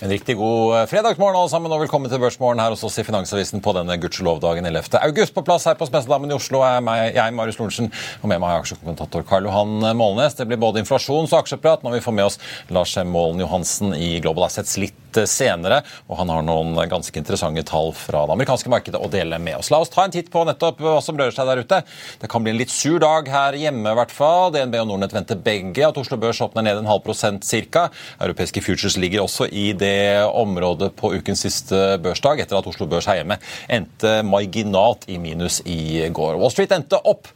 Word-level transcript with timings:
En 0.00 0.08
riktig 0.08 0.36
god 0.40 0.78
eh, 0.78 0.86
fredagsmorgen 0.88 1.36
alle 1.36 1.50
sammen, 1.52 1.72
og 1.76 1.82
velkommen 1.82 2.08
til 2.08 2.20
Børsmorgen 2.22 2.60
her 2.62 2.72
hos 2.72 2.80
oss 2.88 2.94
i 2.96 3.02
Finansavisen 3.04 3.60
på 3.60 3.74
denne 3.76 3.98
gudskjelovdagen 4.00 4.64
11. 4.64 4.96
august. 4.96 5.34
På 5.36 5.42
plass 5.44 5.66
her 5.68 5.76
på 5.76 5.84
Spessedamen 5.90 6.32
i 6.32 6.36
Oslo 6.38 6.62
er 6.64 6.80
meg, 6.80 7.10
jeg, 7.18 7.34
Marius 7.36 7.58
Lorentzen, 7.60 7.90
og 8.22 8.32
med 8.32 8.40
meg 8.40 8.48
har 8.48 8.64
aksjekommentator 8.64 9.26
Karl 9.28 9.50
Johan 9.50 9.90
Målnes. 10.00 10.38
Det 10.38 10.48
blir 10.48 10.62
både 10.62 10.80
inflasjons- 10.80 11.34
og 11.34 11.42
aksjeprat 11.42 11.84
når 11.84 11.98
vi 11.98 12.04
får 12.06 12.16
med 12.16 12.30
oss 12.30 12.40
Lars. 12.72 12.96
Målen 13.04 13.44
Johansen 13.44 13.92
i 13.92 14.14
Global 14.24 14.48
Assets 14.48 14.78
litt 14.80 14.96
eh, 15.18 15.28
senere, 15.30 15.82
og 16.08 16.20
han 16.20 16.32
har 16.32 16.44
noen 16.46 16.76
ganske 16.90 17.16
interessante 17.18 17.64
tall 17.66 17.92
fra 17.96 18.26
det 18.26 18.36
amerikanske 18.36 18.70
markedet 18.72 19.00
å 19.00 19.10
dele 19.10 19.38
med 19.42 19.58
oss. 19.58 19.70
La 19.72 19.80
oss 19.82 19.92
ta 19.92 20.04
en 20.06 20.14
titt 20.14 20.30
på 20.32 20.44
nettopp 20.46 20.80
hva 20.84 20.98
som 21.04 21.18
rører 21.18 21.34
seg 21.34 21.48
der 21.50 21.64
ute. 21.64 21.82
Det 22.20 22.30
kan 22.30 22.44
bli 22.44 22.54
en 22.54 22.60
litt 22.60 22.72
sur 22.72 23.00
dag 23.02 23.28
her 23.30 23.58
hjemme, 23.58 23.90
i 23.90 23.98
hvert 23.98 24.14
fall. 24.14 24.52
DNB 24.54 24.78
og 24.82 24.90
Nordnett 24.90 25.16
venter 25.16 25.40
begge 25.40 25.86
at 25.86 25.98
Oslo 26.00 26.18
Børs 26.20 26.42
åpner 26.44 26.66
ned 26.66 26.80
en 26.80 26.90
halv 26.90 27.04
prosent 27.06 27.46
ca. 27.70 27.88
Europeiske 28.20 28.62
futures 28.64 28.98
ligger 29.00 29.24
også 29.24 29.48
i 29.50 29.70
det 29.76 30.22
området 30.26 30.92
på 30.98 31.12
ukens 31.16 31.44
siste 31.46 31.98
børsdag, 32.02 32.42
etter 32.44 32.58
at 32.58 32.68
Oslo 32.70 32.88
Børs 32.90 33.08
her 33.10 33.20
hjemme 33.20 33.40
endte 33.70 34.20
marginalt 34.26 35.06
i 35.10 35.18
minus 35.20 35.60
i 35.68 36.06
går. 36.12 36.38
Wall 36.40 36.52
Street 36.52 36.72
endte 36.74 37.00
opp, 37.08 37.28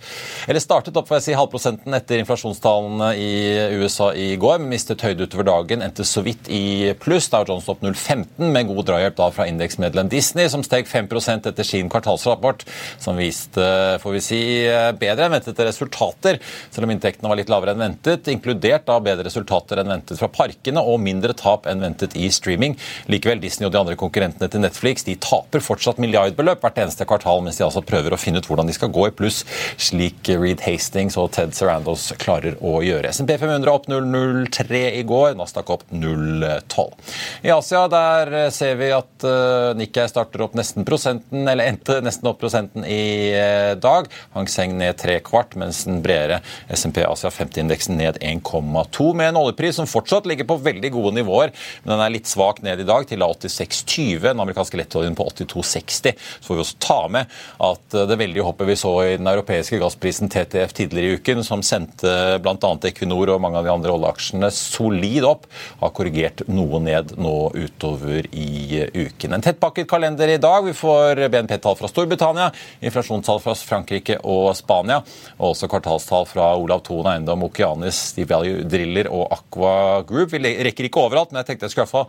eller 0.49 0.63
startet 0.63 0.97
opp 0.97 1.09
får 1.09 1.21
jeg 1.21 1.27
si, 1.29 1.37
halvprosenten 1.39 1.97
etter 1.97 2.21
inflasjonstallene 2.23 3.11
i 3.21 3.31
USA 3.81 4.11
i 4.19 4.35
går, 4.41 4.63
mistet 4.65 5.05
høyde 5.05 5.29
utover 5.29 5.49
dagen, 5.49 5.85
endte 5.85 6.07
så 6.09 6.25
vidt 6.25 6.51
i 6.53 6.93
pluss. 7.01 7.31
Dow 7.33 7.47
Jones 7.49 7.64
opp 7.73 7.83
0,15 7.85 8.53
med 8.55 8.69
god 8.71 8.85
drahjelp 8.91 9.17
da 9.19 9.29
fra 9.35 9.47
indeksmedlem 9.51 10.11
Disney, 10.13 10.49
som 10.53 10.65
steg 10.67 10.89
5% 10.91 11.49
etter 11.51 11.67
sin 11.67 11.91
kvartalsrapport, 11.93 12.65
som 13.03 13.19
viste 13.19 13.65
får 14.03 14.17
vi 14.17 14.23
si, 14.25 14.41
bedre 15.01 15.29
enn 15.29 15.37
ventede 15.37 15.69
resultater, 15.69 16.41
selv 16.75 16.89
om 16.89 16.95
inntektene 16.95 17.31
var 17.31 17.41
litt 17.41 17.53
lavere 17.53 17.75
enn 17.75 17.85
ventet, 17.85 18.29
inkludert 18.33 18.87
da 18.89 18.99
bedre 19.03 19.27
resultater 19.29 19.81
enn 19.81 19.93
ventet 19.95 20.21
fra 20.21 20.31
parkene 20.33 20.83
og 20.83 21.01
mindre 21.03 21.37
tap 21.39 21.69
enn 21.71 21.83
ventet 21.85 22.17
i 22.19 22.29
streaming. 22.33 22.77
Likevel, 23.13 23.43
Disney 23.43 23.69
og 23.69 23.75
de 23.75 23.81
andre 23.81 23.99
konkurrentene 24.01 24.51
til 24.51 24.65
Netflix 24.65 25.07
de 25.07 25.17
taper 25.21 25.65
fortsatt 25.65 26.01
milliardbeløp 26.03 26.63
hvert 26.65 26.81
eneste 26.83 27.07
kvartal, 27.09 27.43
mens 27.45 27.61
de 27.61 27.67
altså 27.67 27.85
prøver 27.85 28.15
å 28.15 28.21
finne 28.21 28.43
ut 28.43 28.49
hvordan 28.49 28.71
de 28.71 28.77
skal 28.77 28.93
gå 28.95 29.09
i 29.09 29.15
pluss, 29.15 29.43
slik 29.81 30.29
Reed 30.29 30.65
Hastings 30.67 31.19
og 31.21 31.33
Ted 31.37 31.55
Sarandos 31.57 32.11
klarer 32.21 32.59
å 32.65 32.79
gjøre. 32.85 33.13
SMP 33.15 33.37
500 33.41 33.73
opp 33.73 33.89
0,03 33.91 34.85
i 35.01 35.05
går, 35.09 35.35
Nasdaq 35.39 35.73
opp 35.75 35.87
0,12. 35.93 37.15
I 37.45 37.54
Asia 37.55 37.85
der 37.91 38.51
ser 38.55 38.75
vi 38.81 38.89
at 38.95 39.25
uh, 39.27 39.73
Nikkei 39.79 40.07
starter 40.11 40.43
opp 40.47 40.57
nesten 40.59 40.85
prosenten, 40.87 41.47
eller 41.49 41.71
endte 41.71 42.01
nesten 42.05 42.29
opp 42.31 42.41
prosenten 42.43 42.85
i 42.87 43.31
uh, 43.35 43.75
dag. 43.79 44.09
Hang 44.35 44.49
Seng 44.51 44.75
ned 44.81 44.99
tre 45.01 45.21
kvart, 45.25 45.55
mens 45.61 45.85
den 45.87 46.01
bredere 46.05 46.41
SMP 46.69 47.03
Asia 47.07 47.31
50-indeksen 47.33 47.99
ned 48.01 48.19
1,2, 48.21 49.09
med 49.17 49.31
en 49.31 49.41
oljepris 49.45 49.79
som 49.79 49.89
fortsatt 49.91 50.27
ligger 50.31 50.49
på 50.49 50.59
veldig 50.65 50.91
gode 50.95 51.15
nivåer, 51.21 51.55
men 51.85 51.95
den 51.95 52.03
er 52.05 52.15
litt 52.15 52.31
svak 52.31 52.63
ned 52.67 52.83
i 52.83 52.89
dag 52.89 53.07
til 53.11 53.23
86,20. 53.23 54.25
Den 54.25 54.43
amerikanske 54.43 54.81
lettoljen 54.81 55.19
på 55.19 55.29
82,60. 55.31 56.19
Så 56.19 56.49
får 56.49 56.59
vi 56.59 56.65
også 56.65 56.81
ta 56.83 56.99
med 57.13 57.39
at 57.71 57.99
det 58.11 58.19
veldige 58.21 58.47
hoppet 58.47 58.71
vi 58.73 58.79
så 58.81 58.95
i 59.05 59.17
den 59.21 59.31
europeiske 59.31 59.79
gassprisen 59.83 60.33
TTF 60.33 60.75
tidligere 60.75 61.15
i 61.15 61.21
uken, 61.21 61.45
som 61.47 61.63
sendte 61.67 62.41
bl.a. 62.43 62.75
Equinor 62.91 63.37
og 63.37 63.43
mange 63.45 63.61
av 63.61 63.69
de 63.69 63.75
andre 63.75 63.95
oljeaksjene 63.95 64.51
solid 64.55 65.27
opp, 65.29 65.47
har 65.81 65.95
korrigert 65.95 66.45
noe 66.51 66.83
ned 66.83 67.15
nå 67.21 67.35
utover 67.55 68.27
i 68.31 68.87
uken. 68.95 69.33
En 69.37 69.43
tettpakket 69.45 69.89
kalender 69.91 70.29
i 70.29 70.39
dag. 70.39 70.65
Vi 70.65 70.75
får 70.75 71.29
BNP-tall 71.29 71.77
fra 71.77 71.89
Storbritannia, 71.91 72.51
inflasjonstall 72.81 73.41
fra 73.45 73.55
Frankrike 73.59 74.19
og 74.23 74.53
Spania, 74.59 75.01
og 75.37 75.53
også 75.53 75.69
kvartalstall 75.73 76.27
fra 76.31 76.51
Olav 76.61 76.85
Thon 76.87 77.09
Eiendom, 77.11 77.47
Okeanis, 77.49 77.99
Steve 78.15 78.31
Value 78.33 78.65
Driller 78.69 79.11
og 79.13 79.33
Aqua 79.35 80.03
Group. 80.09 80.35
Vi 80.35 80.55
rekker 80.69 80.89
ikke 80.89 81.03
overalt, 81.05 81.33
men 81.33 81.43
jeg 81.43 81.53
tenkte 81.53 81.69
jeg 81.69 81.77
skulle 81.77 82.05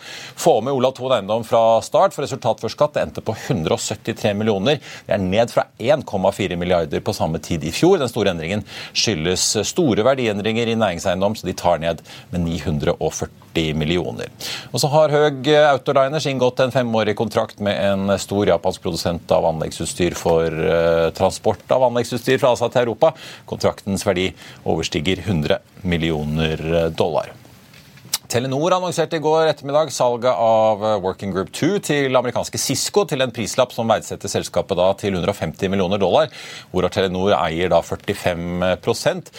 få 0.46 0.58
med 0.66 0.76
Olav 0.76 0.96
Thon 0.98 1.18
Eiendom 1.18 1.46
fra 1.48 1.64
start, 1.86 2.16
for 2.16 2.26
resultat 2.26 2.64
før 2.64 2.74
skatt 2.74 3.00
endte 3.02 3.24
på 3.26 3.36
173 3.36 4.36
millioner. 4.38 4.82
Det 5.08 5.18
er 5.18 5.24
ned 5.24 5.54
fra 5.54 5.68
1,4 5.80 6.60
milliarder 6.60 7.04
på 7.06 7.16
samme 7.16 7.42
tid 7.44 7.66
i 7.66 7.74
fjor. 7.76 8.00
Den 8.02 8.12
store 8.12 8.36
endringen 8.36 8.66
skyldes 8.94 9.52
store 9.68 10.06
verdiendringer 10.06 10.72
i 10.72 10.78
næringseiendom, 10.80 11.36
så 11.36 11.50
de 11.50 11.58
tar 11.58 11.82
ned 11.84 12.06
med 12.32 12.48
940 12.48 13.45
millioner. 13.78 14.32
Og 14.72 14.82
så 14.82 14.90
har 14.94 15.14
Høg 15.14 15.50
Autoliners 15.60 16.28
inngått 16.30 16.60
en 16.64 16.74
femårig 16.74 17.16
kontrakt 17.20 17.62
med 17.64 17.80
en 17.80 18.18
stor 18.22 18.52
japansk 18.52 18.84
produsent 18.84 19.32
av 19.32 19.48
anleggsutstyr 19.52 20.18
for 20.20 20.52
uh, 20.52 21.10
transport 21.16 21.72
av 21.72 21.88
anleggsutstyr 21.90 22.42
fra 22.42 22.56
Asia 22.56 22.72
til 22.74 22.86
Europa. 22.86 23.14
Kontraktens 23.50 24.06
verdi 24.08 24.30
overstiger 24.66 25.24
100 25.26 25.60
millioner 25.86 26.92
dollar. 26.98 27.34
Telenor 28.36 28.74
annonserte 28.76 29.16
i 29.16 29.22
går 29.24 29.48
ettermiddag 29.48 29.94
salget 29.96 30.36
av 30.36 30.82
Working 31.06 31.32
Group 31.32 31.54
2 31.56 31.78
til 31.88 32.18
amerikanske 32.20 32.60
Cisco 32.60 33.06
til 33.08 33.24
en 33.24 33.32
prislapp 33.32 33.72
som 33.72 33.88
verdsetter 33.88 34.28
selskapet 34.28 34.76
til 35.00 35.16
150 35.16 35.72
millioner 35.72 35.96
dollar, 36.02 36.28
hvorav 36.74 36.92
Telenor 36.92 37.32
eier 37.38 37.70
da 37.72 37.80
45% 37.80 39.32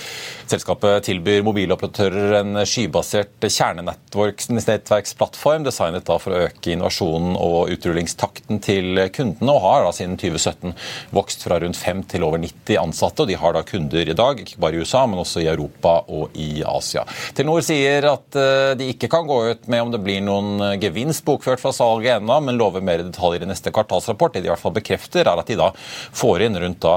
Selskapet 0.49 1.05
tilbyr 1.11 1.45
mobiloperatører 1.45 2.39
en 2.39 2.63
skybasert 2.65 3.37
kjernenettverksplattform 3.43 5.67
designet 5.67 6.07
da 6.09 6.17
for 6.23 6.33
å 6.33 6.47
øke 6.47 6.73
innovasjonen 6.73 7.37
og 7.37 7.69
utrullingstakten 7.75 8.63
til 8.65 9.03
kundene, 9.13 9.53
og 9.53 9.61
har 9.67 9.85
da 9.85 9.93
siden 9.93 10.17
2017 10.17 10.73
vokst 11.19 11.45
fra 11.45 11.61
rundt 11.61 11.77
5 11.77 12.01
til 12.15 12.25
over 12.25 12.41
90 12.41 12.81
ansatte. 12.81 13.27
og 13.27 13.29
De 13.29 13.37
har 13.43 13.59
da 13.59 13.67
kunder 13.67 14.09
i 14.09 14.17
dag, 14.17 14.41
ikke 14.41 14.63
bare 14.63 14.79
i 14.79 14.87
USA, 14.87 15.05
men 15.05 15.21
også 15.21 15.45
i 15.45 15.51
Europa 15.53 15.99
og 16.07 16.33
i 16.33 16.65
Asia. 16.65 17.05
Telenor 17.37 17.61
sier 17.67 18.09
at 18.15 18.41
de 18.79 18.86
ikke 18.93 19.09
kan 19.11 19.27
gå 19.29 19.37
ut 19.51 19.67
med 19.71 19.83
om 19.83 19.91
det 19.93 20.01
blir 20.05 20.23
noen 20.25 20.79
gevinst 20.81 21.25
bokført 21.27 21.61
fra 21.63 21.73
salget 21.75 22.21
ennå, 22.21 22.39
men 22.45 22.59
lover 22.59 22.85
mer 22.85 23.03
detaljer 23.05 23.45
i 23.45 23.51
neste 23.51 23.73
kvartalsrapport. 23.75 24.35
Det 24.35 24.45
de 24.45 24.51
i 24.51 24.53
hvert 24.53 24.63
fall 24.63 24.75
bekrefter, 24.77 25.27
er 25.27 25.41
at 25.41 25.51
de 25.51 25.59
da 25.59 25.71
får 25.77 26.47
inn 26.47 26.59
rundt 26.63 26.85
da 26.85 26.97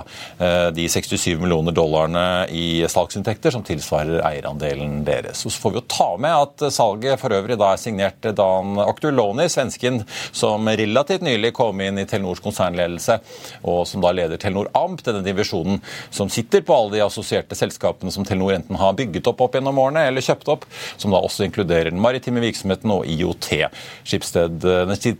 de 0.75 0.85
67 0.89 1.39
millioner 1.41 1.75
dollarene 1.75 2.47
i 2.55 2.83
salgsinntekter, 2.89 3.53
som 3.55 3.65
tilsvarer 3.65 4.23
eierandelen 4.27 5.01
deres. 5.07 5.43
Og 5.45 5.53
så 5.53 5.63
får 5.63 5.73
vi 5.73 5.79
jo 5.81 5.85
ta 5.89 6.09
med 6.21 6.35
at 6.35 6.65
salget 6.75 7.19
for 7.21 7.35
øvrig 7.35 7.57
da 7.59 7.73
er 7.73 7.81
signert 7.81 8.29
Dan 8.37 8.79
Aktuloni, 8.83 9.49
svensken 9.51 10.03
som 10.31 10.67
relativt 10.69 11.25
nylig 11.25 11.53
kom 11.57 11.81
inn 11.83 12.01
i 12.01 12.07
Telenors 12.09 12.43
konsernledelse, 12.43 13.19
og 13.63 13.83
som 13.89 14.03
da 14.03 14.13
leder 14.15 14.41
Telenor 14.41 14.71
Amp, 14.77 15.03
denne 15.05 15.23
divisjonen 15.25 15.81
som 16.13 16.31
sitter 16.31 16.63
på 16.65 16.75
alle 16.75 16.97
de 16.97 17.05
assosierte 17.05 17.57
selskapene 17.57 18.13
som 18.13 18.27
Telenor 18.27 18.57
enten 18.57 18.79
har 18.79 18.97
bygget 18.97 19.27
opp 19.31 19.45
opp 19.45 19.57
gjennom 19.57 19.79
årene 19.81 20.05
eller 20.09 20.23
kjøpt 20.23 20.51
opp, 20.51 20.65
som 20.97 21.13
da 21.13 21.21
også 21.23 21.45
inkluderer 21.47 21.68
inkluderer 21.69 21.91
den 21.91 22.01
maritime 22.01 22.41
virksomheten 22.41 22.91
og 22.91 23.05
IOT. 23.05 23.49
Skipsted, 24.07 24.65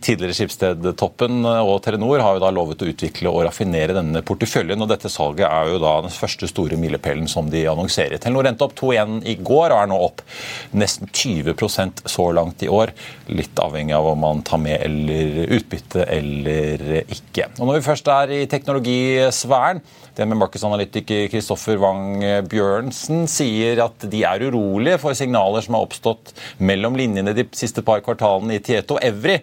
tidligere 0.02 0.34
Skipsted-toppen 0.34 1.44
og 1.46 1.82
Telenor 1.84 2.22
har 2.24 2.36
jo 2.36 2.42
da 2.42 2.50
lovet 2.50 2.82
å 2.82 2.90
utvikle 2.90 3.30
og 3.30 3.44
raffinere 3.46 3.94
denne 3.94 4.22
porteføljen, 4.22 4.80
og 4.82 4.90
dette 4.90 5.10
salget 5.10 5.46
er 5.46 5.70
jo 5.70 5.80
da 5.82 6.00
den 6.04 6.14
første 6.14 6.48
store 6.50 6.78
milepælen 6.80 7.28
som 7.30 7.50
de 7.50 7.66
annonserer. 7.70 8.18
Telenor 8.18 8.50
endte 8.50 8.66
opp 8.66 8.76
2-1 8.78 9.22
i 9.30 9.36
går 9.38 9.70
og 9.70 9.78
er 9.78 9.90
nå 9.90 10.00
opp 10.08 10.24
nesten 10.72 11.10
20% 11.10 12.04
så 12.10 12.28
langt 12.34 12.64
i 12.64 12.70
år. 12.70 12.94
Litt 13.30 13.58
avhengig 13.62 13.94
av 13.96 14.10
om 14.10 14.20
man 14.26 14.44
tar 14.46 14.60
med 14.62 14.80
eller 14.80 15.54
utbytte 15.60 16.06
eller 16.10 17.02
ikke. 17.06 17.50
Og 17.58 17.66
når 17.66 17.78
vi 17.78 17.86
først 17.86 18.10
er 18.10 18.36
i 18.40 18.44
teknologisfæren 18.50 19.82
med 20.20 20.36
markedsanalytiker 20.36 21.30
Kristoffer 21.32 21.78
Wang 21.80 22.20
Bjørnsen 22.50 23.24
sier 23.30 23.78
at 23.86 24.04
de 24.10 24.20
er 24.26 24.42
urolige 24.50 24.98
for 25.00 25.16
signaler 25.16 25.64
som 25.64 25.78
har 25.78 25.86
oppstått 25.86 26.34
mellom 26.58 26.96
linjene 26.98 27.34
de 27.36 27.46
siste 27.56 27.84
par 27.86 28.02
kvartalene 28.04 28.56
i 28.56 28.62
Tieto 28.64 28.98
Evry, 29.02 29.38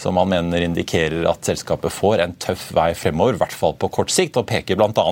som 0.00 0.16
han 0.20 0.30
mener 0.30 0.64
indikerer 0.64 1.26
at 1.28 1.44
selskapet 1.44 1.92
får 1.92 2.22
en 2.24 2.34
tøff 2.40 2.70
vei 2.76 2.90
fremover, 2.96 3.36
i 3.36 3.40
hvert 3.42 3.56
fall 3.56 3.76
på 3.80 3.90
kort 3.92 4.12
sikt, 4.12 4.38
og 4.40 4.48
peker 4.50 4.78
bl.a. 4.80 5.06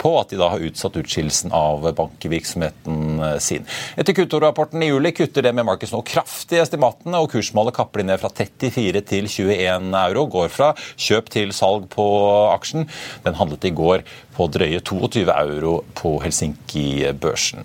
på 0.00 0.12
at 0.20 0.32
de 0.32 0.40
da 0.40 0.50
har 0.52 0.64
utsatt 0.64 0.98
utskillelsen 1.00 1.54
av 1.56 1.86
bankvirksomheten 1.96 3.22
sin. 3.42 3.68
Etter 4.00 4.16
Q2-rapporten 4.16 4.82
i 4.84 4.90
juli 4.90 5.14
kutter 5.16 5.46
det 5.46 5.54
med 5.56 5.66
Marcus 5.68 5.94
nå 5.94 6.02
kraftig 6.06 6.60
estimatene, 6.62 7.20
og 7.20 7.32
kursmålet 7.32 7.76
kapper 7.76 8.02
de 8.02 8.10
ned 8.10 8.22
fra 8.22 8.32
34 8.34 9.04
til 9.08 9.30
21 9.30 9.94
euro, 10.04 10.26
går 10.36 10.52
fra 10.52 10.72
kjøp 10.76 11.32
til 11.32 11.54
salg 11.56 11.88
på 11.94 12.06
aksjen. 12.52 12.88
Den 13.24 13.38
handlet 13.38 13.68
i 13.68 13.74
går 13.74 14.04
på 14.34 14.48
drøye 14.52 14.82
22 14.84 15.26
euro 15.30 15.78
på 15.96 16.18
Helsinki-børsen. 16.24 17.64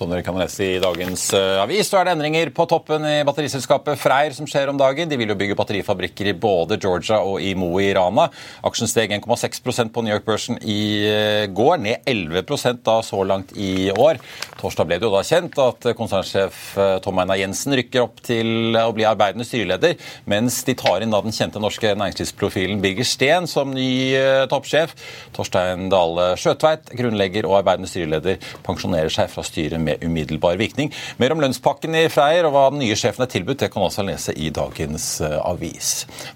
Som 0.00 0.08
dere 0.08 0.24
kan 0.24 0.38
lese 0.40 0.64
i 0.64 0.78
dagens 0.80 1.26
uh, 1.36 1.58
avis, 1.60 1.90
så 1.90 1.98
er 1.98 2.06
det 2.08 2.14
endringer 2.14 2.48
på 2.56 2.64
toppen 2.64 3.02
i 3.04 3.18
batteriselskapet 3.28 4.00
Freyr 4.00 4.32
som 4.32 4.46
skjer 4.48 4.70
om 4.72 4.78
dagen. 4.80 5.10
De 5.10 5.16
vil 5.20 5.28
jo 5.28 5.34
bygge 5.36 5.58
batterifabrikker 5.58 6.30
i 6.30 6.32
både 6.40 6.78
Georgia 6.80 7.18
og 7.20 7.44
i 7.44 7.50
Mo 7.52 7.68
i 7.84 7.90
Rana. 7.92 8.30
Aksjen 8.64 8.88
steg 8.88 9.12
1,6% 9.12 9.92
på 9.92 10.00
New 10.06 10.14
York-børsen 10.14 10.56
i 10.64 10.84
uh, 11.04 11.44
går, 11.52 11.82
ned 11.84 12.08
11% 12.08 12.80
da 12.86 12.94
så 13.04 13.20
langt 13.28 13.52
i 13.60 13.90
år. 13.92 14.22
Torsdag 14.62 14.88
ble 14.88 14.98
det 15.02 15.04
jo 15.04 15.12
da 15.12 15.20
kjent 15.34 15.60
at 15.66 15.90
konsernsjef 15.98 16.62
uh, 16.80 16.96
Tom 17.04 17.20
Einar 17.20 17.36
Jensen 17.42 17.76
rykker 17.82 18.06
opp 18.06 18.24
til 18.24 18.80
å 18.80 18.96
bli 18.96 19.04
arbeidende 19.04 19.44
styreleder, 19.44 20.00
mens 20.32 20.62
de 20.64 20.78
tar 20.80 21.04
inn 21.04 21.12
da 21.12 21.20
den 21.20 21.36
kjente 21.36 21.60
norske 21.60 21.92
næringslivsprofilen 21.92 22.80
Birger 22.80 23.10
Steen 23.10 23.50
som 23.52 23.76
ny 23.76 24.16
toppsjef. 24.48 24.96
Torstein 25.36 25.92
Dale 25.92 26.32
Skjøtveit, 26.40 26.88
grunnlegger 26.96 27.52
og 27.52 27.60
arbeidende 27.60 27.92
styreleder, 27.92 28.40
pensjonerer 28.64 29.12
seg 29.12 29.28
fra 29.28 29.44
styret 29.44 29.76
med 29.76 29.89
umiddelbar 30.04 30.58
virkning. 30.60 30.92
Mer 31.20 31.34
om 31.34 31.42
lønnspakken 31.42 31.96
i 31.98 32.06
Freyr 32.12 32.48
og 32.48 32.54
hva 32.54 32.64
den 32.72 32.82
nye 32.84 32.98
sjefen 32.98 33.24
er 33.26 33.30
tilbudt, 33.32 33.62
det 33.62 33.70
kan 33.74 33.84
også 33.86 34.06
lese 34.06 34.34
i 34.36 34.50
dagens 34.54 35.08
eh, 35.26 35.38
avis. 35.42 35.92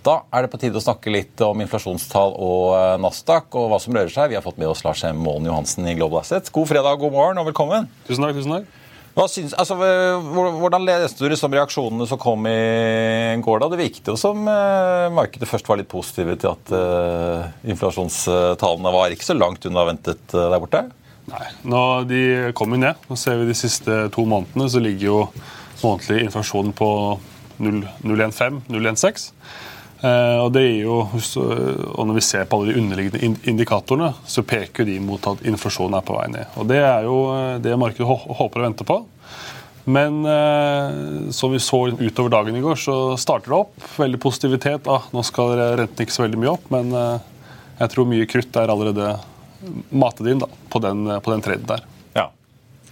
Da 0.07 0.21
er 0.35 0.45
det 0.45 0.53
på 0.55 0.61
tide 0.63 0.81
å 0.81 0.85
snakke 0.85 1.13
litt 1.15 1.45
om 1.45 1.65
inflasjonstall 1.65 2.37
og 2.37 2.71
eh, 2.79 2.95
Nasdaq 3.03 3.59
og 3.61 3.73
hva 3.73 3.83
som 3.83 3.97
rører 3.97 4.13
seg. 4.13 4.33
Vi 4.33 4.39
har 4.39 4.47
fått 4.47 4.61
med 4.61 4.71
oss 4.71 4.85
Lars 4.87 5.05
M. 5.09 5.21
Målen 5.25 5.51
Johansen 5.51 5.87
i 5.91 5.99
Global 5.99 6.23
Assets. 6.25 6.53
God 6.55 6.71
fredag, 6.73 6.99
god 7.03 7.15
morgen 7.15 7.43
og 7.43 7.53
velkommen. 7.53 7.91
Tusen 8.09 8.27
takk, 8.27 8.41
tusen 8.41 8.59
takk. 8.59 8.81
Synes, 9.15 9.53
altså, 9.55 9.77
hvordan 10.59 10.83
leste 10.89 11.23
du 11.23 11.31
liksom 11.31 11.53
reaksjonene 11.55 12.07
som 12.11 12.19
kom 12.19 12.49
i 12.51 13.39
går? 13.47 13.61
da? 13.63 13.69
Det 13.71 13.79
virket 13.79 14.11
jo 14.11 14.17
som 14.19 14.41
eh, 14.51 15.07
markedet 15.15 15.47
først 15.47 15.71
var 15.71 15.79
litt 15.79 15.91
positive 15.91 16.35
til 16.43 16.51
at 16.51 16.73
eh, 16.75 17.53
inflasjonstallene 17.71 18.95
var 18.97 19.15
ikke 19.15 19.29
så 19.29 19.39
langt 19.39 19.69
unna 19.71 19.87
ventet 19.87 20.35
der 20.35 20.59
borte? 20.59 20.83
Nei, 21.31 21.45
nå, 21.65 21.83
De 22.09 22.23
kommer 22.57 22.81
ned. 22.81 23.07
Nå 23.09 23.17
ser 23.21 23.41
vi 23.41 23.51
De 23.51 23.57
siste 23.59 24.05
to 24.15 24.27
månedene 24.29 24.69
så 24.71 24.83
ligger 24.83 25.07
jo 25.09 25.21
månedlig 25.83 26.27
inflasjon 26.27 26.73
på 26.77 26.91
0,15-0,16. 27.63 29.31
Eh, 30.05 30.39
og 30.43 30.57
jo, 30.59 30.99
og 31.07 32.07
Når 32.09 32.15
vi 32.19 32.25
ser 32.25 32.45
på 32.45 32.59
alle 32.59 32.73
de 32.73 32.81
underliggende 32.81 33.49
indikatorene, 33.49 34.13
så 34.27 34.45
peker 34.45 34.85
de 34.89 34.99
mot 35.01 35.23
at 35.31 35.45
inflasjonen 35.49 35.97
er 35.99 36.05
på 36.05 36.17
vei 36.19 36.29
ned. 36.35 36.59
Og 36.61 36.69
Det 36.69 36.81
er 36.83 37.09
jo 37.09 37.19
eh, 37.33 37.59
det 37.65 37.79
markedet 37.81 38.09
håper 38.09 38.61
og 38.61 38.67
venter 38.69 38.89
på. 38.89 39.01
Men 39.85 40.25
eh, 40.25 41.31
som 41.37 41.53
vi 41.53 41.61
så 41.61 41.87
utover 41.93 42.33
dagen 42.33 42.57
i 42.57 42.65
går, 42.65 42.77
så 42.81 42.97
starter 43.21 43.53
det 43.53 43.59
opp. 43.59 43.77
Veldig 43.99 44.21
positivitet. 44.21 44.89
Ah, 44.89 45.09
nå 45.13 45.25
skal 45.25 45.57
renten 45.81 46.05
ikke 46.05 46.17
så 46.17 46.25
veldig 46.25 46.41
mye 46.41 46.55
opp, 46.57 46.69
men 46.73 46.93
eh, 46.97 47.31
jeg 47.81 47.93
tror 47.93 48.09
mye 48.09 48.29
krutt 48.31 48.61
er 48.61 48.73
allerede 48.73 49.15
matet 49.91 50.31
inn 50.33 50.43
da, 50.43 50.49
på 50.69 50.83
den, 50.85 51.07
på 51.21 51.35
den 51.35 51.45
traden 51.45 51.67
der. 51.69 51.85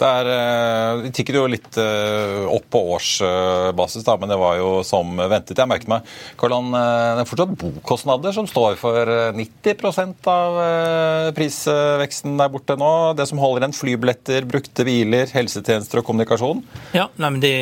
Det 0.03 0.09
er, 0.09 0.29
eh, 0.35 1.03
Vi 1.03 1.11
tikket 1.15 1.37
jo 1.39 1.47
litt 1.51 1.79
eh, 1.79 2.43
opp 2.51 2.67
på 2.73 2.81
årsbasis, 2.97 4.03
da, 4.07 4.17
men 4.19 4.33
det 4.33 4.39
var 4.41 4.57
jo 4.59 4.71
som 4.87 5.15
ventet. 5.17 5.59
Jeg 5.59 5.71
merket 5.71 5.91
meg 5.91 6.09
Karl-Han, 6.41 6.73
eh, 6.75 7.13
det 7.19 7.23
er 7.23 7.31
fortsatt 7.31 7.55
bokostnader 7.61 8.35
som 8.35 8.49
står 8.51 8.79
for 8.81 9.13
eh, 9.13 9.31
90% 9.39 10.31
av 10.33 10.59
eh, 10.65 11.29
prisveksten 11.37 12.35
der 12.41 12.51
borte 12.53 12.77
nå. 12.81 12.93
Det 13.19 13.29
som 13.31 13.41
holder 13.43 13.63
igjen 13.63 13.77
flybilletter, 13.79 14.49
brukte 14.49 14.87
biler, 14.89 15.31
helsetjenester 15.31 16.03
og 16.03 16.09
kommunikasjon. 16.09 16.65
Ja, 16.97 17.07
nei, 17.17 17.31
men 17.31 17.43
det, 17.45 17.55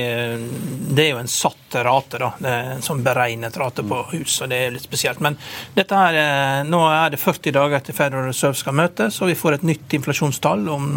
det 0.97 1.07
er 1.07 1.13
jo 1.15 1.21
en 1.21 1.31
satt 1.31 1.77
rate, 1.85 2.19
da. 2.19 2.33
Det 2.41 2.51
er 2.51 2.73
en 2.77 2.85
sånn 2.85 3.05
beregnet 3.05 3.57
rate 3.61 3.85
på 3.87 4.01
hus, 4.15 4.41
og 4.43 4.51
det 4.51 4.63
er 4.65 4.75
litt 4.75 4.87
spesielt. 4.87 5.21
Men 5.23 5.37
dette 5.77 5.99
her, 5.99 6.17
eh, 6.19 6.63
nå 6.69 6.83
er 6.89 7.13
det 7.13 7.21
40 7.21 7.55
dager 7.57 7.85
til 7.85 7.97
Federal 7.97 8.31
Reserve 8.31 8.59
skal 8.59 8.79
møtes, 8.81 9.21
og 9.21 9.31
vi 9.31 9.39
får 9.39 9.59
et 9.59 9.69
nytt 9.75 9.99
inflasjonstall 10.01 10.67
om 10.73 10.91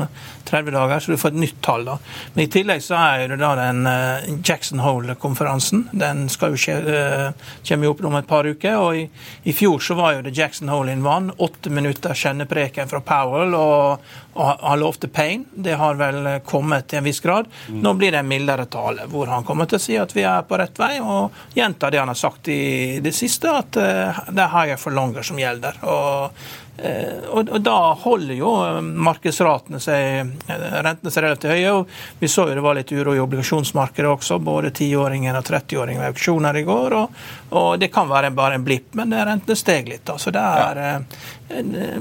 30 0.48 0.74
dager, 0.74 1.04
så 1.04 1.14
du 1.14 1.20
får 1.22 1.33
et 1.34 1.40
nytt 1.40 1.62
tall. 1.62 1.86
da. 1.86 1.98
Men 2.34 2.46
i 2.46 2.52
tillegg 2.52 2.84
så 2.84 2.98
er 3.00 3.28
det 3.34 3.40
da 3.42 3.54
den 3.58 3.86
eh, 3.90 4.30
Jackson 4.46 4.80
Hole-konferansen. 4.84 5.88
Den 5.92 6.28
skal 6.30 6.54
jo 6.54 6.62
skje, 6.62 6.78
eh, 6.80 7.54
kommer 7.68 7.90
jo 7.90 7.94
opp 7.96 8.04
om 8.06 8.18
et 8.20 8.30
par 8.30 8.48
uker, 8.48 8.78
og 8.80 8.98
i, 8.98 9.08
i 9.44 9.56
fjor 9.56 9.82
så 9.84 9.98
var 10.00 10.18
jo 10.18 10.26
det 10.28 10.36
Jackson 10.38 10.72
Hole 10.72 10.94
in 10.94 11.06
one. 11.06 11.34
Åtte 11.38 11.74
minutter 11.74 12.14
kjennepreken 12.18 12.92
fra 12.92 13.02
Powell, 13.04 13.56
og, 13.58 14.06
og 14.34 14.64
han 14.64 14.82
lovte 14.82 15.10
pain. 15.12 15.46
Det 15.54 15.78
har 15.80 16.00
vel 16.00 16.30
kommet 16.46 16.90
til 16.90 17.02
en 17.02 17.08
viss 17.08 17.22
grad. 17.24 17.50
Nå 17.70 17.96
blir 18.00 18.14
det 18.14 18.24
en 18.24 18.30
mildere 18.30 18.68
tale, 18.72 19.08
hvor 19.12 19.32
han 19.32 19.46
kommer 19.48 19.70
til 19.70 19.80
å 19.80 19.84
si 19.84 19.98
at 20.00 20.14
vi 20.16 20.26
er 20.28 20.46
på 20.48 20.60
rett 20.60 20.80
vei, 20.80 20.96
og 21.02 21.58
gjenta 21.58 21.92
det 21.94 22.02
han 22.02 22.12
har 22.12 22.20
sagt 22.20 22.50
i 22.54 23.00
det 23.04 23.14
siste, 23.16 23.52
at 23.52 23.80
eh, 23.82 24.24
det 24.30 24.46
er 24.46 24.54
higher 24.54 24.82
for 24.82 24.96
longer 24.96 25.26
som 25.26 25.40
gjelder. 25.40 25.82
Og 25.84 26.14
Eh, 26.34 26.63
og, 26.78 27.50
og 27.50 27.60
Da 27.62 27.76
holder 28.02 28.34
jo 28.34 28.50
markedsratene 28.82 29.78
seg, 29.84 30.32
eh, 30.50 30.64
rentene 30.82 31.12
seg 31.14 31.26
relativt 31.26 31.54
høye. 31.54 31.72
og 31.72 32.20
Vi 32.20 32.30
så 32.32 32.48
jo 32.50 32.56
det 32.58 32.64
var 32.66 32.78
litt 32.78 32.92
uro 32.92 33.14
i 33.14 33.22
obligasjonsmarkedet 33.22 34.10
også. 34.10 34.40
Både 34.44 34.72
10-åringen 34.72 35.38
og 35.38 35.46
30-åringen 35.46 36.02
ved 36.02 36.10
auksjoner 36.10 36.58
i 36.58 36.66
går. 36.68 36.98
Og, 36.98 37.22
og, 37.52 37.80
Det 37.80 37.92
kan 37.94 38.10
være 38.10 38.34
bare 38.34 38.58
en 38.58 38.66
blipp, 38.66 38.94
men 38.98 39.14
rentene 39.14 39.56
steg 39.56 39.90
litt. 39.90 40.06
da, 40.06 40.18
så 40.18 40.34
det 40.34 40.42
er, 40.42 40.84
ja. 40.84 41.00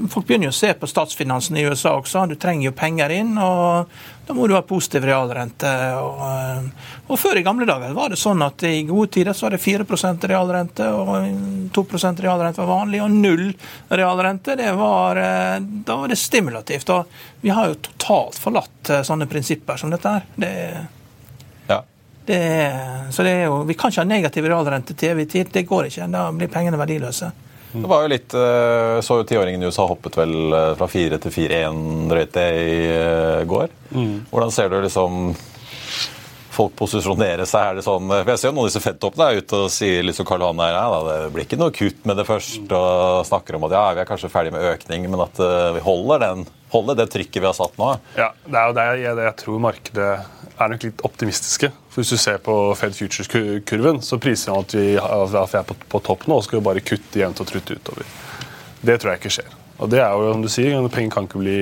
Folk 0.09 0.25
begynner 0.25 0.49
jo 0.49 0.55
å 0.55 0.57
se 0.57 0.71
på 0.73 0.87
statsfinansene 0.89 1.61
i 1.61 1.67
USA 1.69 1.93
også. 1.99 2.25
Du 2.27 2.35
trenger 2.35 2.71
jo 2.71 2.77
penger 2.77 3.13
inn. 3.13 3.37
og 3.37 3.87
da 4.27 4.33
må 4.33 4.47
du 4.47 4.53
ha 4.55 4.61
positiv 4.63 5.03
realrente. 5.03 5.69
Og, 5.99 6.21
og, 7.07 7.19
Før 7.19 7.37
i 7.39 7.43
gamle 7.43 7.67
dager 7.67 7.91
var 7.95 8.13
det 8.13 8.19
sånn 8.21 8.41
at 8.45 8.63
i 8.67 8.85
gode 8.87 9.11
tider 9.11 9.35
så 9.35 9.47
var 9.47 9.57
det 9.57 9.63
4% 9.63 10.27
realrente, 10.31 10.87
og 10.95 11.11
2% 11.75 12.23
realrente 12.23 12.63
var 12.63 12.71
vanlig, 12.71 13.01
og 13.03 13.11
null 13.11 13.49
realrente 13.91 14.55
det 14.59 14.71
var, 14.79 15.19
da 15.59 15.99
var 15.99 16.11
det 16.11 16.19
stimulativt. 16.19 16.89
og 16.95 17.43
Vi 17.43 17.51
har 17.51 17.71
jo 17.71 17.79
totalt 17.89 18.39
forlatt 18.39 18.93
sånne 19.03 19.27
prinsipper 19.27 19.81
som 19.81 19.91
dette 19.91 20.15
her. 20.15 20.27
Det, 20.35 20.53
ja. 21.67 21.81
det, 22.25 22.43
så 23.11 23.27
det 23.27 23.37
er 23.41 23.47
jo, 23.49 23.63
Vi 23.67 23.75
kan 23.75 23.91
ikke 23.91 24.05
ha 24.05 24.07
negativ 24.07 24.47
realrente 24.47 24.95
til 24.95 25.17
evig 25.17 25.29
tid. 25.35 25.51
Det 25.51 25.67
går 25.67 25.91
ikke. 25.91 26.07
Da 26.15 26.29
blir 26.31 26.51
pengene 26.51 26.79
verdiløse. 26.79 27.33
Det 27.73 27.89
var 27.89 28.03
jo 28.05 28.11
litt, 28.11 28.33
så 28.33 29.17
jo 29.19 29.25
Tiåringen 29.27 29.63
i 29.63 29.69
USA 29.69 29.87
hoppet 29.89 30.15
vel 30.19 30.53
fra 30.77 30.87
4 30.87 31.17
til 31.23 31.33
4-1 31.33 31.79
drøyt 32.11 32.33
det 32.37 32.47
i 32.61 32.77
går. 33.49 33.73
Mm. 33.95 34.13
Hvordan 34.29 34.53
ser 34.53 34.69
du 34.69 34.77
liksom 34.83 35.33
folk 36.53 36.75
posisjonere 36.79 37.47
seg? 37.49 37.65
Er 37.65 37.79
det 37.79 37.85
sånn, 37.85 38.11
for 38.11 38.31
jeg 38.33 38.41
ser 38.41 38.51
jo 38.51 38.55
noen 38.55 38.67
av 38.67 38.71
disse 38.71 38.83
Fed-toppene 38.83 39.29
er 39.29 39.41
ute 39.41 39.61
og 39.65 39.71
sier 39.73 40.05
liksom 40.05 40.27
Karl 40.29 40.45
Johan 40.45 40.61
her, 40.63 40.77
ja, 40.77 40.99
det 41.07 41.31
blir 41.33 41.47
ikke 41.47 41.59
noe 41.61 41.73
kutt 41.75 42.05
med 42.09 42.19
det 42.19 42.27
først, 42.29 42.67
og 42.69 43.25
snakker 43.29 43.57
om 43.57 43.67
at 43.67 43.75
ja, 43.77 43.83
vi 43.97 44.03
er 44.03 44.09
kanskje 44.09 44.31
ferdig 44.33 44.53
med 44.55 44.67
økning, 44.73 45.09
men 45.09 45.25
at 45.25 45.41
vi 45.77 45.83
holder, 45.85 46.23
den, 46.27 46.45
holder 46.73 47.01
det 47.01 47.09
trykket 47.13 47.41
vi 47.41 47.49
har 47.49 47.57
satt 47.57 47.77
nå. 47.81 47.91
Ja, 48.19 48.31
det 48.45 48.61
er 48.61 48.69
jo 48.69 48.77
det 48.79 48.87
jeg, 49.01 49.17
jeg 49.27 49.37
tror 49.43 49.65
markedet 49.67 50.11
er 50.53 50.69
nok 50.69 50.85
litt 50.85 51.01
optimistiske. 51.07 51.71
For 51.89 52.01
Hvis 52.01 52.13
du 52.13 52.21
ser 52.21 52.37
på 52.43 52.55
Fed 52.77 52.95
Futures-kurven, 52.97 54.01
så 54.05 54.19
priser 54.21 54.53
man 54.53 54.67
at 54.67 54.77
vi, 54.77 54.85
at 54.97 55.33
vi 55.33 55.59
er 55.59 55.67
på, 55.67 55.77
på 55.95 56.01
topp 56.05 56.27
nå 56.29 56.39
og 56.39 56.45
skal 56.45 56.63
bare 56.65 56.83
kutte 56.85 57.21
jevnt 57.21 57.41
og 57.41 57.49
trutt 57.49 57.73
utover. 57.73 58.07
Det 58.83 58.99
tror 58.99 59.13
jeg 59.13 59.23
ikke 59.23 59.35
skjer. 59.39 59.51
Og 59.81 59.89
det 59.89 59.99
er 60.03 60.13
jo, 60.13 60.29
som 60.35 60.43
du 60.43 60.51
sier, 60.51 60.87
Penger 60.93 61.15
kan 61.15 61.27
ikke 61.27 61.41
bli 61.41 61.59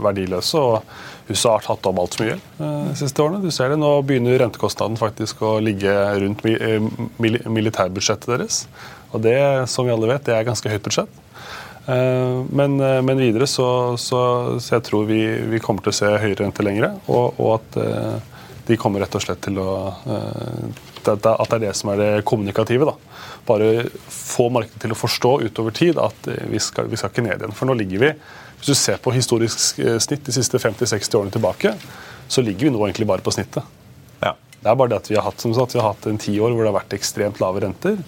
verdiløse. 0.00 0.58
og 0.58 0.82
USA 1.28 1.54
har 1.56 1.64
tatt 1.66 1.86
om 1.90 1.98
altfor 2.00 2.24
mye 2.24 2.38
de 2.58 2.96
siste 2.98 3.22
årene. 3.22 3.42
Du 3.44 3.52
ser 3.54 3.72
det, 3.72 3.78
Nå 3.80 3.90
begynner 4.06 4.38
rentekostnaden 4.40 4.98
faktisk 5.00 5.42
å 5.44 5.58
ligge 5.62 5.92
rundt 6.22 6.44
militærbudsjettet 6.44 8.30
deres. 8.32 8.62
Og 9.12 9.22
det, 9.24 9.38
som 9.72 9.86
vi 9.86 9.92
alle 9.92 10.10
vet, 10.10 10.24
det 10.26 10.36
er 10.36 10.48
ganske 10.48 10.72
høyt 10.72 10.84
budsjett. 10.84 11.24
Men, 11.88 12.76
men 12.76 13.20
videre 13.20 13.46
så, 13.48 13.96
så, 13.96 14.20
så, 14.60 14.74
jeg 14.74 14.84
tror 14.90 15.06
vi, 15.08 15.22
vi 15.48 15.60
kommer 15.64 15.84
til 15.84 15.94
å 15.94 15.96
se 15.96 16.10
høyere 16.20 16.42
rente 16.42 16.64
lengre, 16.66 16.90
og, 17.08 17.38
og, 17.40 17.54
at 17.56 18.66
de 18.68 18.76
kommer 18.76 19.00
rett 19.00 19.16
og 19.16 19.24
slett 19.24 19.40
til 19.46 19.56
å 19.62 19.70
At 21.08 21.24
det 21.24 21.56
er 21.56 21.62
det 21.62 21.72
som 21.78 21.88
er 21.94 22.02
det 22.02 22.10
kommunikative. 22.28 22.84
da. 22.84 23.22
Bare 23.48 23.86
få 24.12 24.50
markedet 24.52 24.82
til 24.84 24.92
å 24.92 24.98
forstå 24.98 25.32
utover 25.46 25.72
tid 25.72 26.00
at 26.02 26.28
vi 26.50 26.60
skal, 26.60 26.90
vi 26.92 27.00
skal 27.00 27.14
ikke 27.14 27.24
ned 27.24 27.40
igjen. 27.40 27.56
For 27.56 27.70
nå 27.70 27.78
ligger 27.78 28.04
vi 28.04 28.12
hvis 28.58 28.70
du 28.72 28.74
ser 28.78 28.98
på 29.02 29.14
historisk 29.14 29.78
snitt 30.02 30.26
de 30.26 30.34
siste 30.34 30.58
50-60 30.58 31.18
årene 31.18 31.34
tilbake, 31.34 31.74
så 32.28 32.42
ligger 32.44 32.68
vi 32.68 32.74
nå 32.74 32.82
egentlig 32.86 33.06
bare 33.08 33.24
på 33.24 33.32
snittet. 33.34 33.64
Ja. 34.20 34.34
Det 34.58 34.66
er 34.66 34.78
bare 34.78 34.90
det 34.92 34.98
at 34.98 35.10
vi 35.10 35.16
har 35.16 35.26
hatt 35.28 35.40
som 35.40 35.54
sagt, 35.54 35.76
vi 35.76 35.80
har 35.80 35.92
hatt 35.92 36.08
en 36.10 36.18
tiår 36.18 36.50
hvor 36.50 36.64
det 36.64 36.72
har 36.72 36.80
vært 36.80 36.98
ekstremt 36.98 37.40
lave 37.42 37.62
renter. 37.64 38.00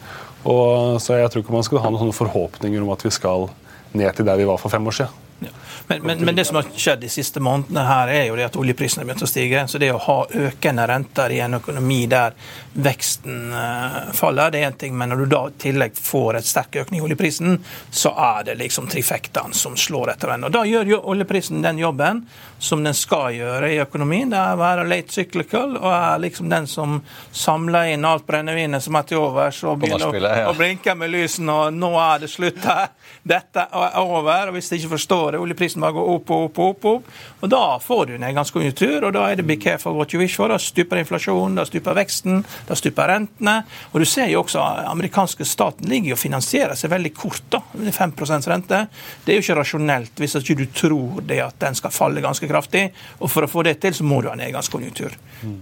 Og, 0.42 0.99
så 1.02 1.21
jeg 1.21 1.30
tror 1.30 1.45
ikke 1.45 1.54
man 1.54 1.66
skal 1.66 1.85
ha 1.85 1.92
noen 1.95 2.14
forhåpninger 2.16 2.83
om 2.83 2.92
at 2.95 3.04
vi 3.07 3.12
skal 3.14 3.49
ned 3.95 4.11
til 4.16 4.26
der 4.26 4.38
vi 4.40 4.49
var 4.49 4.61
for 4.61 4.73
fem 4.73 4.87
år 4.87 5.00
siden. 5.00 5.30
Ja. 5.40 5.49
Men, 5.87 6.02
men, 6.02 6.25
men, 6.25 6.37
det 6.37 6.44
som 6.44 6.56
har 6.56 6.66
skjedd 6.76 7.00
de 7.00 7.09
siste 7.09 7.40
månedene, 7.40 7.82
her 7.88 8.11
er 8.12 8.25
jo 8.28 8.37
det 8.38 8.47
at 8.50 8.59
oljeprisen 8.61 9.00
har 9.00 9.09
begynt 9.09 9.25
å 9.25 9.28
stige. 9.30 9.62
Så 9.68 9.80
det 9.80 9.88
å 9.94 10.00
ha 10.04 10.18
økende 10.28 10.87
renter 10.87 11.32
i 11.35 11.40
en 11.42 11.56
økonomi 11.59 12.04
der 12.11 12.37
veksten 12.73 13.50
uh, 13.50 14.12
faller, 14.14 14.52
det 14.52 14.61
er 14.61 14.70
én 14.70 14.78
ting. 14.78 14.94
Men 14.99 15.11
når 15.11 15.25
du 15.25 15.32
da 15.32 15.42
i 15.49 15.56
tillegg 15.64 15.97
får 15.99 16.38
et 16.38 16.50
sterk 16.50 16.78
økning 16.85 17.00
i 17.00 17.04
oljeprisen, 17.09 17.59
så 17.90 18.12
er 18.14 18.50
det 18.50 18.59
liksom 18.61 18.90
trifektaen 18.92 19.56
som 19.56 19.76
slår 19.76 20.14
etter 20.14 20.30
hverandre. 20.30 20.52
Da 20.54 20.66
gjør 20.68 20.94
jo 20.94 21.02
oljeprisen 21.14 21.64
den 21.64 21.80
jobben 21.82 22.25
som 22.61 22.85
den 22.85 22.95
skal 22.95 23.35
gjøre 23.35 23.73
i 23.73 23.79
økonomien. 23.81 24.31
Det 24.31 24.38
er 24.38 24.55
å 24.55 24.61
være 24.61 24.87
late 24.88 25.14
cyclical 25.14 25.76
og 25.79 25.88
er 25.90 26.21
liksom 26.23 26.50
den 26.52 26.69
som 26.71 26.99
samler 27.33 27.95
inn 27.95 28.05
alt 28.05 28.26
brennevinet 28.29 28.85
som 28.85 28.99
er 29.00 29.09
til 29.09 29.23
overs, 29.23 29.62
og 29.64 29.81
begynner 29.81 30.17
ja. 30.21 30.47
å 30.50 30.57
blinke 30.57 30.95
med 30.99 31.12
lysene, 31.12 31.57
og 31.57 31.76
nå 31.76 31.90
er 32.00 32.25
det 32.25 32.31
slutt 32.33 32.61
her. 32.69 32.90
Dette 33.26 33.67
er 33.67 33.97
over. 34.00 34.50
og 34.50 34.57
Hvis 34.57 34.71
de 34.71 34.81
ikke 34.81 34.95
forstår 34.95 35.35
det, 35.35 35.40
oljeprisen 35.43 35.83
bare 35.83 35.97
går 35.97 36.11
opp 36.14 36.33
og 36.35 36.45
opp 36.49 36.61
og 36.61 36.71
opp. 36.75 36.88
opp. 36.90 37.11
Og 37.40 37.52
Da 37.52 37.64
får 37.83 38.05
du 38.07 38.14
nedgangskonjunktur, 38.21 39.09
og 39.09 39.14
da 39.17 39.26
er 39.31 39.40
det 39.40 39.47
be 39.49 39.57
careful 39.57 39.97
what 39.97 40.14
you 40.14 40.21
wish 40.21 40.37
for. 40.37 40.52
Da 40.52 40.59
stuper 40.61 41.00
inflasjonen, 41.00 41.57
da 41.59 41.67
stuper 41.69 41.97
veksten, 41.97 42.45
da 42.69 42.76
stuper 42.79 43.09
rentene. 43.14 43.57
Og 43.93 44.00
du 44.05 44.09
ser 44.09 44.31
jo 44.33 44.45
også 44.45 44.62
amerikanske 44.90 45.45
staten 45.49 45.88
ligger 45.90 46.17
og 46.17 46.23
finansierer 46.23 46.76
seg 46.79 46.93
veldig 46.93 47.14
kort. 47.17 47.43
da, 47.50 47.62
5 47.90 48.12
rente. 48.50 48.87
Det 49.25 49.33
er 49.33 49.38
jo 49.38 49.45
ikke 49.45 49.59
rasjonelt 49.61 50.21
hvis 50.21 50.37
ikke 50.40 50.59
du 50.59 50.67
tror 50.75 51.21
det 51.26 51.40
at 51.45 51.59
den 51.62 51.75
skal 51.75 51.93
falle 51.95 52.23
ganske 52.25 52.47
kraftig. 52.50 52.88
Og 53.21 53.30
for 53.33 53.47
å 53.47 53.50
få 53.50 53.64
det 53.66 53.78
til, 53.83 53.97
så 53.97 54.07
må 54.07 54.21
du 54.21 54.30
ha 54.30 54.37
nedgangskonjunktur. 54.38 55.16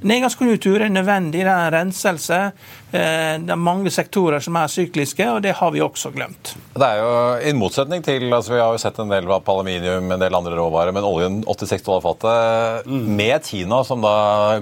Nedgangskonjunktur 0.09 0.83
er 0.83 0.93
nødvendig, 0.93 1.45
det 1.47 1.53
er 1.55 1.69
en 1.69 1.77
renselse. 1.77 2.41
Det 2.89 3.53
er 3.53 3.61
mange 3.61 3.91
sektorer 3.93 4.41
som 4.41 4.57
er 4.57 4.71
sykliske, 4.73 5.25
og 5.29 5.43
det 5.45 5.53
har 5.59 5.73
vi 5.75 5.83
også 5.85 6.09
glemt. 6.15 6.55
Det 6.73 6.87
er 6.87 7.01
jo 7.03 7.11
i 7.51 7.53
motsetning 7.57 8.05
til 8.05 8.25
altså 8.33 8.55
Vi 8.55 8.61
har 8.63 8.73
jo 8.73 8.81
sett 8.81 8.99
en 9.03 9.13
del 9.13 9.29
på 9.29 9.55
aluminium, 9.55 10.09
en 10.15 10.23
del 10.23 10.39
andre 10.39 10.57
råvarer, 10.57 10.95
men 10.97 11.05
oljen 11.05 11.41
86 11.45 11.85
dollar 11.85 12.05
fatet 12.07 12.89
mm. 12.89 13.03
med 13.19 13.45
Tina, 13.45 13.83
som 13.85 14.01
da 14.05 14.15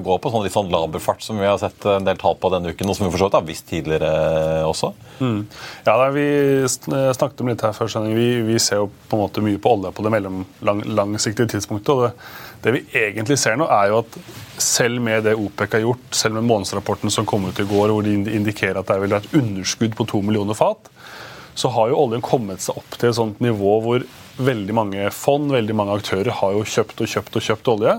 går 0.03 0.19
på 0.23 0.33
sånn 0.35 0.47
litt 0.47 0.57
sånn 0.57 0.73
laber 0.73 1.03
fart, 1.03 1.23
som 1.23 1.39
vi 1.39 1.47
har 1.47 1.61
sett 1.63 1.87
en 1.87 2.07
del 2.07 2.19
tall 2.19 2.35
på 2.41 2.51
denne 2.55 2.75
uken, 2.75 2.91
og 2.91 2.99
som 2.99 3.07
vi 3.07 3.13
for 3.15 3.23
så 3.23 3.31
vidt 3.31 3.39
har 3.39 3.47
visst 3.47 3.69
tidligere 3.71 4.11
også. 4.67 4.93
Mm. 5.21 5.39
Ja, 5.87 5.95
da, 5.95 6.11
Vi 6.17 6.27
snakket 6.67 7.45
om 7.45 7.53
litt 7.53 7.63
her 7.63 7.77
før 7.77 7.93
sending. 7.93 8.17
Vi, 8.19 8.29
vi, 8.49 8.59
ser 8.63 8.83
jo 8.83 8.91
på 9.07 9.19
en 9.19 9.27
måte 9.27 9.45
mye 9.45 9.63
på 9.63 9.77
olje 9.77 9.95
på 9.95 10.07
det 10.07 10.15
mellomlangsiktige 10.17 11.55
tidspunktet. 11.55 11.95
og 11.95 12.09
det 12.09 12.13
det 12.65 12.73
vi 12.75 12.83
egentlig 12.97 13.39
ser 13.41 13.59
nå, 13.59 13.69
er 13.71 13.93
jo 13.93 14.01
at 14.03 14.19
selv 14.63 15.03
med 15.05 15.27
det 15.27 15.37
OPEC 15.39 15.77
har 15.77 15.85
gjort, 15.85 16.07
selv 16.17 16.39
med 16.39 16.49
månedsrapporten 16.49 17.13
som 17.13 17.29
kom 17.29 17.49
ut 17.49 17.61
i 17.61 17.67
går, 17.69 17.93
hvor 17.93 18.07
de 18.07 18.15
indikerer 18.17 18.81
at 18.81 18.89
det 18.91 19.01
vil 19.03 19.13
være 19.13 19.29
et 19.29 19.39
underskudd 19.41 19.97
på 19.99 20.09
to 20.11 20.23
millioner 20.25 20.57
fat, 20.59 20.91
så 21.57 21.71
har 21.73 21.91
jo 21.91 22.01
oljen 22.03 22.25
kommet 22.25 22.65
seg 22.65 22.77
opp 22.77 22.97
til 22.99 23.11
et 23.11 23.19
sånt 23.19 23.39
nivå 23.45 23.77
hvor 23.85 24.09
veldig 24.37 24.75
mange 24.77 25.07
fond, 25.15 25.49
veldig 25.53 25.77
mange 25.77 25.95
aktører 25.97 26.35
har 26.41 26.57
jo 26.57 26.67
kjøpt 26.69 27.01
og 27.01 27.13
kjøpt 27.13 27.39
og 27.39 27.47
kjøpt 27.47 27.71
olje. 27.73 27.95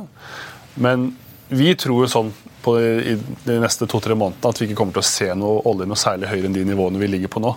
Men 0.77 1.09
vi 1.49 1.71
tror 1.79 2.03
jo 2.03 2.11
sånn 2.11 2.29
på 2.61 2.75
det, 2.77 2.91
i 3.07 3.15
de 3.47 3.57
neste 3.63 3.87
to-tre 3.89 4.17
månedene 4.17 4.51
at 4.51 4.61
vi 4.61 4.67
ikke 4.67 4.77
kommer 4.81 4.97
til 4.97 5.05
å 5.05 5.09
se 5.09 5.29
noe 5.39 5.63
olje 5.69 5.87
noe 5.89 5.99
særlig 5.99 6.29
høyere 6.29 6.49
enn 6.49 6.57
de 6.57 6.65
nivåene 6.67 7.01
vi 7.01 7.09
ligger 7.09 7.31
på 7.33 7.41
nå. 7.41 7.53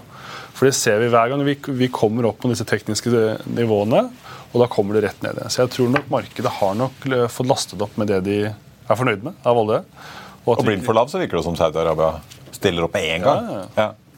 For 0.57 0.69
det 0.69 0.77
ser 0.79 1.01
vi 1.03 1.11
hver 1.13 1.33
gang 1.33 1.43
vi, 1.47 1.57
vi 1.81 1.91
kommer 1.93 2.29
opp 2.31 2.41
på 2.43 2.51
disse 2.53 2.67
tekniske 2.69 3.11
nivåene, 3.57 4.07
og 4.51 4.63
da 4.63 4.67
kommer 4.71 4.99
det 4.99 5.05
rett 5.07 5.23
ned 5.23 5.39
igjen. 5.39 5.53
Så 5.53 5.63
jeg 5.63 5.73
tror 5.77 5.93
nok 5.95 6.11
markedet 6.11 6.53
har 6.59 6.77
nok 6.79 7.07
fått 7.31 7.51
lastet 7.51 7.83
opp 7.85 7.97
med 8.01 8.11
det 8.11 8.21
de 8.27 8.39
er 8.51 8.99
fornøyd 8.99 9.23
med 9.29 9.47
av 9.47 9.61
olje. 9.61 9.83
Og, 10.45 10.55
og 10.57 10.65
blir 10.65 10.79
den 10.79 10.87
for 10.87 10.97
lav, 10.97 11.11
så 11.13 11.21
virker 11.21 11.39
det 11.39 11.47
som 11.47 11.59
Saudi-Arabia 11.59 12.17
stiller 12.57 12.87
opp 12.87 12.97
med 12.97 13.07
en 13.15 13.27
gang. 13.27 13.51
Ja, 13.51 13.59
ja. 13.61 13.67
ja. 13.85 14.10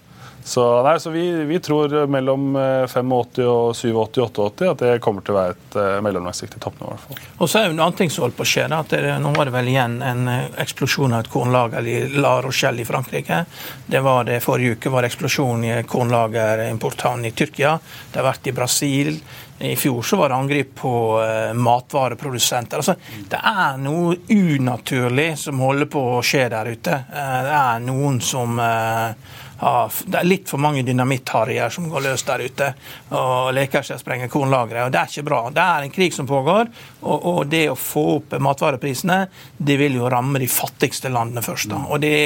Så, 0.44 0.82
nei, 0.82 0.96
så 1.00 1.11
vi, 1.11 1.44
vi 1.44 1.58
tror 1.62 2.06
mellom 2.11 2.56
eh, 2.56 2.87
85 2.90 3.12
og 3.46 3.75
87-88 3.78 4.70
at 4.72 4.82
det 4.82 4.94
kommer 5.04 5.22
til 5.22 5.37
å 5.37 5.38
være 5.38 5.54
et 5.54 5.76
eh, 5.78 6.00
mellomlangsiktig 6.02 6.62
toppnivå. 6.62 6.96
Og 7.38 7.50
så 7.50 7.61
er 7.61 7.68
jo 7.68 7.76
en 7.76 7.82
annen 7.84 7.99
ting 7.99 8.11
som 8.11 8.26
holdt 8.26 8.38
på 8.40 8.46
å 8.46 8.50
skje. 8.52 8.66
at 8.75 8.90
det, 8.90 9.02
Nå 9.22 9.34
var 9.37 9.49
det 9.49 9.54
vel 9.54 9.70
igjen 9.70 10.00
en 10.02 10.26
eh, 10.32 10.50
eksplosjon 10.64 11.14
av 11.14 11.22
et 11.25 11.30
kornlager 11.32 11.87
i 11.87 11.96
La 12.18 12.34
Rochelle 12.42 12.82
i 12.82 12.88
Frankrike. 12.88 13.44
Det 13.87 14.02
var 14.02 14.26
det 14.26 14.40
Forrige 14.42 14.78
uke 14.78 14.92
var 14.92 15.04
det 15.04 15.12
eksplosjon 15.12 15.64
i 15.68 15.78
kornlagerimporthavnen 15.87 17.30
i 17.30 17.34
Tyrkia. 17.38 17.78
Det 18.11 18.20
har 18.20 18.30
vært 18.32 18.50
i 18.50 18.56
Brasil. 18.56 19.16
I 19.62 19.76
fjor 19.76 20.02
så 20.02 20.16
var 20.16 20.28
det 20.28 20.34
angrep 20.34 20.75
på 20.75 21.22
eh, 21.22 21.52
matvareprodusenter. 21.54 22.82
Altså, 22.82 22.96
det 23.30 23.38
er 23.38 23.78
noe 23.78 24.16
unaturlig 24.28 25.37
som 25.38 25.62
holder 25.62 25.90
på 25.92 26.02
å 26.16 26.22
skje 26.26 26.49
der 26.50 26.72
ute. 26.72 26.96
Eh, 27.06 27.38
det 27.46 27.54
er 27.61 27.84
noen 27.87 28.18
som 28.25 28.58
eh, 28.58 29.38
det 29.62 30.19
er 30.19 30.26
litt 30.26 30.50
for 30.50 30.59
mange 30.59 30.83
dynamittharrier 30.83 31.71
som 31.71 31.87
går 31.90 32.02
løs 32.09 32.25
der 32.26 32.42
ute 32.42 32.71
og 33.14 33.52
leker 33.54 33.85
seg 33.87 33.99
og 33.99 34.02
sprenger 34.02 34.31
kornlagre. 34.33 34.87
og 34.87 34.92
Det 34.92 34.99
er 34.99 35.12
ikke 35.12 35.26
bra. 35.28 35.40
Det 35.54 35.62
er 35.62 35.87
en 35.87 35.95
krig 35.95 36.14
som 36.16 36.26
pågår, 36.26 36.71
og, 37.02 37.26
og 37.31 37.40
det 37.50 37.62
å 37.71 37.78
få 37.78 38.04
opp 38.16 38.35
matvareprisene 38.42 39.21
det 39.62 39.78
vil 39.78 40.00
jo 40.00 40.11
ramme 40.11 40.42
de 40.42 40.49
fattigste 40.50 41.12
landene 41.14 41.45
først. 41.47 41.71
da. 41.71 41.78
Og 41.95 42.02
det, 42.02 42.16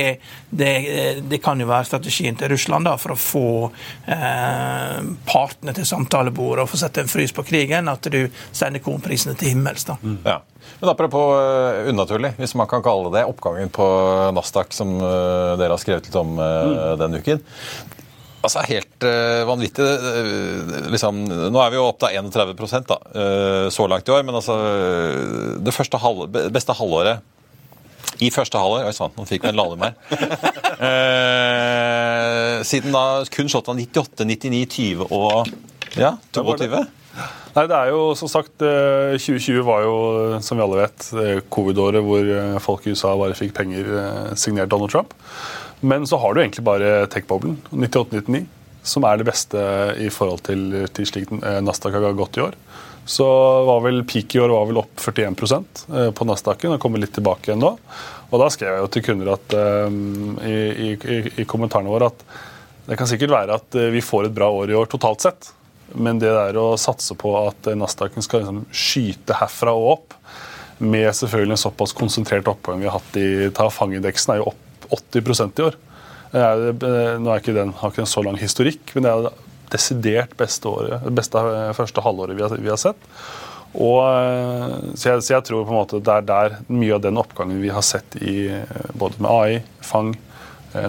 det, 0.49 0.73
det 1.29 1.43
kan 1.45 1.61
jo 1.61 1.69
være 1.69 1.91
strategien 1.91 2.39
til 2.41 2.55
Russland 2.55 2.89
da, 2.89 2.97
for 3.01 3.13
å 3.13 3.21
få 3.21 3.47
eh, 4.17 4.99
partene 5.29 5.77
til 5.77 5.89
samtalebordet 5.89 6.65
og 6.65 6.73
få 6.73 6.81
sette 6.81 7.05
en 7.05 7.13
frys 7.13 7.37
på 7.37 7.45
krigen, 7.47 7.93
at 7.93 8.09
du 8.13 8.23
sender 8.51 8.81
kornprisene 8.85 9.37
til 9.37 9.53
himmels. 9.53 9.85
da. 9.89 10.01
Ja. 10.25 10.41
Men 10.81 10.93
apropos 10.93 11.35
uh, 11.37 11.89
unaturlig, 11.91 12.35
hvis 12.41 12.57
man 12.59 12.69
kan 12.71 12.85
kalle 12.85 13.13
det 13.15 13.27
oppgangen 13.29 13.71
på 13.73 13.87
Nasdaq, 14.37 14.75
som 14.77 14.97
uh, 15.01 15.55
dere 15.61 15.75
har 15.75 15.83
skrevet 15.83 16.09
litt 16.09 16.19
om 16.21 16.35
mm. 16.37 16.99
denne 17.01 17.23
uken. 17.23 17.41
Altså 18.47 18.63
Helt 18.69 19.03
vanvittig. 19.49 19.85
liksom, 20.93 21.25
nå 21.27 21.59
er 21.59 21.73
vi 21.73 21.79
jo 21.81 21.87
opp 21.89 21.99
til 22.05 22.15
31 22.15 22.85
da, 22.87 22.99
så 23.75 23.87
langt 23.91 24.07
i 24.07 24.13
år, 24.15 24.23
men 24.23 24.39
altså 24.39 24.55
det 25.67 25.75
første 25.75 25.99
halv, 25.99 26.29
beste 26.55 26.77
halvåret 26.79 27.25
i 28.23 28.31
første 28.31 28.61
halvår 28.61 28.87
Oi 28.87 28.95
sann, 28.97 29.11
nå 29.17 29.27
fikk 29.29 29.43
vi 29.45 29.51
en 29.51 29.59
lalum 29.59 29.83
her. 29.83 29.97
siden 32.71 32.95
da 32.95 33.25
kun 33.35 33.51
slått 33.51 33.73
av 33.73 33.77
98, 33.81 34.25
99, 34.31 34.63
20 34.77 35.11
og 35.11 35.51
ja, 35.99 36.15
22. 36.37 36.85
Nei, 37.57 37.65
det 37.71 37.77
er 37.77 37.89
jo 37.89 38.11
som 38.19 38.29
sagt 38.29 38.61
2020 38.61 39.63
var 39.65 39.87
jo, 39.87 39.93
som 40.45 40.59
vi 40.59 40.65
alle 40.65 40.83
vet, 40.83 41.07
covid-året 41.49 42.05
hvor 42.05 42.29
folk 42.61 42.85
i 42.85 42.93
USA 42.93 43.15
bare 43.17 43.37
fikk 43.39 43.55
penger 43.57 43.89
signert 44.37 44.69
Donald 44.69 44.93
Trump. 44.93 45.15
Men 45.81 46.05
så 46.09 46.19
har 46.21 46.35
du 46.35 46.43
egentlig 46.43 46.67
bare 46.67 47.07
tech-boblen, 47.13 47.57
98-99, 47.73 48.45
som 48.85 49.07
er 49.09 49.17
det 49.17 49.29
beste 49.31 49.63
i 50.05 50.11
forhold 50.13 50.45
til, 50.45 50.69
til 50.93 51.09
slik 51.09 51.33
Nasdaq 51.33 51.97
har 51.97 52.19
gått 52.19 52.37
i 52.37 52.45
år. 52.45 52.61
Så 53.09 53.25
var 53.65 53.81
vel 53.85 54.03
peak 54.05 54.35
i 54.35 54.43
år 54.43 54.53
var 54.53 54.69
vel 54.69 54.83
opp 54.83 55.01
41% 55.01 55.85
på 56.13 56.27
Nasdaqen 56.27 56.75
og 56.75 56.81
kommer 56.83 57.01
litt 57.01 57.15
tilbake 57.17 57.53
igjen 57.53 57.63
nå. 57.63 57.73
Og 58.27 58.43
da 58.43 58.51
skrev 58.53 58.75
jeg 58.75 58.85
jo 58.85 58.93
til 58.93 59.07
kunder 59.07 59.33
at, 59.37 59.57
i, 60.45 60.57
i, 60.93 61.21
i 61.41 61.49
kommentarene 61.49 61.93
våre 61.93 62.11
at 62.13 62.25
det 62.87 62.99
kan 62.99 63.09
sikkert 63.11 63.33
være 63.33 63.59
at 63.63 63.77
vi 63.95 64.03
får 64.05 64.29
et 64.29 64.35
bra 64.35 64.51
år 64.53 64.71
i 64.71 64.77
år 64.79 64.91
totalt 64.91 65.25
sett. 65.25 65.55
Men 65.95 66.19
det 66.23 66.33
der 66.35 66.59
å 66.59 66.73
satse 66.81 67.15
på 67.19 67.33
at 67.39 67.69
Nasdaqen 67.79 68.25
skal 68.25 68.43
liksom 68.43 68.65
skyte 68.75 69.37
herfra 69.39 69.75
og 69.77 69.91
opp, 69.97 70.17
med 70.79 71.09
selvfølgelig 71.17 71.57
en 71.57 71.63
såpass 71.63 71.95
konsentrert 71.97 72.49
oppgang 72.51 72.83
vi 72.83 72.89
har 72.89 72.99
hatt 72.99 73.17
i 73.17 73.49
Tafang-indeksen, 73.57 74.35
er 74.35 74.43
jo 74.43 74.51
opp 74.51 74.89
80% 74.93 75.63
i 75.63 75.65
år. 75.65 75.79
Nå 76.37 77.31
er 77.33 77.41
ikke 77.41 77.57
den, 77.57 77.73
har 77.79 77.93
ikke 77.93 78.03
den 78.03 78.11
så 78.11 78.23
lang 78.27 78.37
historikk, 78.41 78.93
men 78.95 79.07
det 79.07 79.13
er 79.13 79.25
det 79.29 79.35
desidert 79.73 80.37
beste 80.39 80.69
året, 80.69 81.07
beste 81.17 81.41
første 81.77 82.05
halvåret 82.05 82.37
vi 82.39 82.45
har, 82.45 82.55
vi 82.61 82.71
har 82.71 82.81
sett. 82.81 83.09
Og, 83.77 84.01
så, 84.97 85.11
jeg, 85.11 85.25
så 85.25 85.35
jeg 85.35 85.45
tror 85.49 85.65
på 85.67 85.75
en 85.75 85.81
måte 85.81 86.01
det 86.01 86.13
er 86.13 86.29
der 86.29 86.55
mye 86.73 86.95
av 86.97 87.03
den 87.05 87.19
oppgangen 87.21 87.59
vi 87.61 87.73
har 87.73 87.85
sett 87.85 88.17
i 88.21 88.47
både 88.97 89.21
med 89.21 89.33
AI, 89.33 89.59
Fang, 89.85 90.15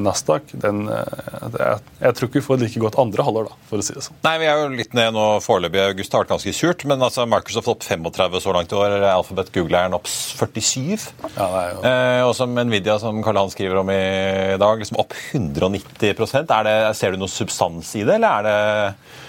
Nasdaq 0.03 0.53
den, 0.61 0.85
jeg, 0.87 1.79
jeg, 2.01 2.15
tror 2.17 2.29
ikke 2.29 2.39
vi 2.39 2.45
får 2.45 2.61
like 2.61 2.81
godt 2.81 2.99
andre 3.01 3.25
halvår, 3.27 3.49
da, 3.49 3.59
for 3.69 3.81
å 3.81 3.85
si 3.85 3.95
det 3.95 4.03
sånn. 4.05 4.17
Nei, 4.25 4.35
Vi 4.41 4.49
er 4.49 4.61
jo 4.61 4.71
litt 4.73 4.95
ned 4.97 5.15
nå 5.15 5.25
foreløpig. 5.43 5.81
August 5.93 6.15
har 6.15 6.25
vært 6.25 6.33
ganske 6.35 6.53
surt. 6.55 6.85
Men 6.89 7.03
altså 7.03 7.27
Microsoft 7.29 7.71
opp 7.73 7.85
35 7.85 8.39
så 8.43 8.55
langt 8.55 8.73
i 8.73 8.79
år. 8.79 8.97
Alphabet 9.11 9.51
Google 9.55 9.83
er 9.83 9.95
opp 9.97 10.09
47. 10.09 11.07
Ja, 11.37 11.47
eh, 11.77 12.23
og 12.25 12.33
som 12.37 12.55
Nvidia, 12.57 12.97
som 13.01 13.21
Karl 13.25 13.41
Han 13.41 13.53
skriver 13.53 13.81
om 13.81 13.91
i 13.93 14.57
dag, 14.59 14.81
liksom 14.81 14.99
opp 15.01 15.15
190 15.31 16.11
er 16.11 16.67
det, 16.67 16.77
Ser 16.97 17.13
du 17.13 17.21
noe 17.21 17.31
substans 17.31 17.93
i 17.99 18.03
det, 18.07 18.17
eller 18.17 18.41
er 18.41 18.47
det 18.47 19.26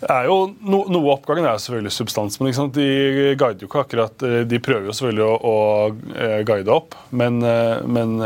jo, 0.00 0.36
no, 0.64 0.80
Noe 0.88 1.02
av 1.02 1.10
oppgangen 1.18 1.46
er 1.48 1.58
selvfølgelig 1.60 1.92
substans, 1.92 2.38
men 2.40 2.72
de 2.74 2.86
guider 3.38 3.64
jo 3.64 3.68
ikke 3.68 3.82
akkurat 3.84 4.24
De 4.48 4.60
prøver 4.62 4.88
jo 4.88 4.94
selvfølgelig 4.96 5.26
å, 5.26 5.50
å 5.50 6.44
guide 6.48 6.72
opp, 6.72 6.96
men, 7.12 7.40
men, 7.84 8.16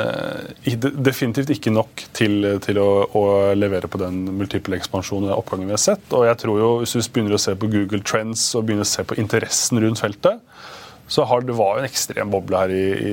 definitivt 1.05 1.51
ikke 1.57 1.73
nok 1.75 2.07
til, 2.17 2.47
til 2.65 2.79
å, 2.83 2.89
å, 3.11 3.25
levere 3.59 3.91
på 3.91 4.01
den 4.03 4.23
multiple 4.39 4.79
ekspansjonen 4.79 5.33
og 5.33 5.43
oppgangen 5.43 5.71
vi 5.71 5.77
har 5.77 5.83
sett. 5.83 6.07
Og 6.15 6.29
jeg 6.29 6.41
tror 6.45 6.61
jo, 6.61 6.71
Hvis 6.83 6.95
du 6.95 7.03
begynner 7.15 7.39
å 7.39 7.43
se 7.43 7.57
på 7.59 7.71
Google 7.73 8.03
Trends 8.07 8.47
og 8.55 8.69
begynner 8.69 8.87
å 8.87 8.93
se 8.95 9.07
på 9.07 9.19
interessen 9.21 9.83
rundt 9.83 10.03
feltet, 10.03 10.43
så 11.15 11.25
har 11.31 11.45
det 11.47 11.55
var 11.55 11.79
en 11.79 11.87
ekstrem 11.87 12.31
boble 12.33 12.59
her 12.59 12.73
i, 12.75 12.85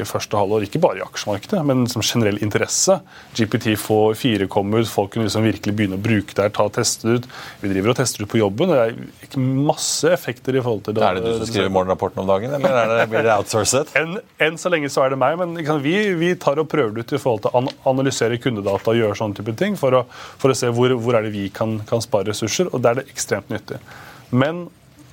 i 0.00 0.06
første 0.08 0.34
halvår. 0.34 0.64
Ikke 0.66 0.80
bare 0.82 0.98
i 0.98 1.04
aksjemarkedet, 1.04 1.60
men 1.68 1.84
som 1.90 2.02
generell 2.02 2.40
interesse. 2.42 2.96
GPT4 3.38 4.48
ut, 4.48 4.88
folk 4.90 5.12
kunne 5.14 5.28
liksom 5.28 5.46
virkelig 5.46 5.74
begynne 5.78 5.98
å 5.98 6.02
bruke 6.02 6.34
det 6.34 6.48
her, 6.48 6.54
ta 6.56 6.66
og 6.66 6.74
teste 6.74 7.18
ut. 7.18 7.28
Vi 7.60 7.70
driver 7.70 7.92
og 7.92 7.98
tester 8.00 8.24
ut 8.24 8.32
på 8.32 8.40
jobben. 8.40 8.72
Det 8.72 8.80
er 8.82 9.44
masse 9.70 10.10
effekter 10.10 10.58
i 10.58 10.62
forhold 10.64 10.88
til 10.88 10.96
det. 10.98 11.04
Er 11.06 11.20
det 11.20 11.26
du 11.26 11.36
som 11.36 11.50
skriver 11.52 11.70
morgenrapporten 11.76 12.24
om 12.24 12.32
dagen, 12.32 12.56
eller 12.58 12.80
er 12.80 12.94
det, 12.94 13.04
blir 13.12 13.28
det 13.28 13.36
outsourcet? 13.36 13.92
Enn 14.00 14.16
en 14.48 14.58
så 14.58 14.72
lenge 14.72 14.90
så 14.90 15.04
er 15.04 15.14
det 15.14 15.20
meg, 15.22 15.36
men 15.38 15.54
liksom, 15.60 15.78
vi, 15.84 15.94
vi, 16.18 16.32
tar 16.42 16.58
og 16.62 16.66
prøver 16.72 16.96
det 16.96 17.06
ut 17.06 17.14
i 17.14 17.20
forhold 17.22 17.44
til 17.46 17.54
å 17.54 17.92
analysere 17.92 18.40
kundedata 18.42 18.90
og 18.90 18.98
gjøre 18.98 19.20
sånne 19.20 19.38
type 19.38 19.54
ting 19.60 19.78
for 19.78 20.00
å, 20.00 20.02
for 20.42 20.50
å 20.50 20.58
se 20.58 20.72
hvor, 20.74 20.96
hvor 20.98 21.20
er 21.20 21.28
det 21.28 21.36
vi 21.36 21.46
kan, 21.54 21.78
kan 21.86 22.02
spare 22.02 22.32
ressurser, 22.32 22.72
og 22.72 22.82
det 22.82 22.90
er 22.90 23.00
det 23.00 23.06
ekstremt 23.14 23.54
nyttig. 23.54 23.78
Men 24.34 24.66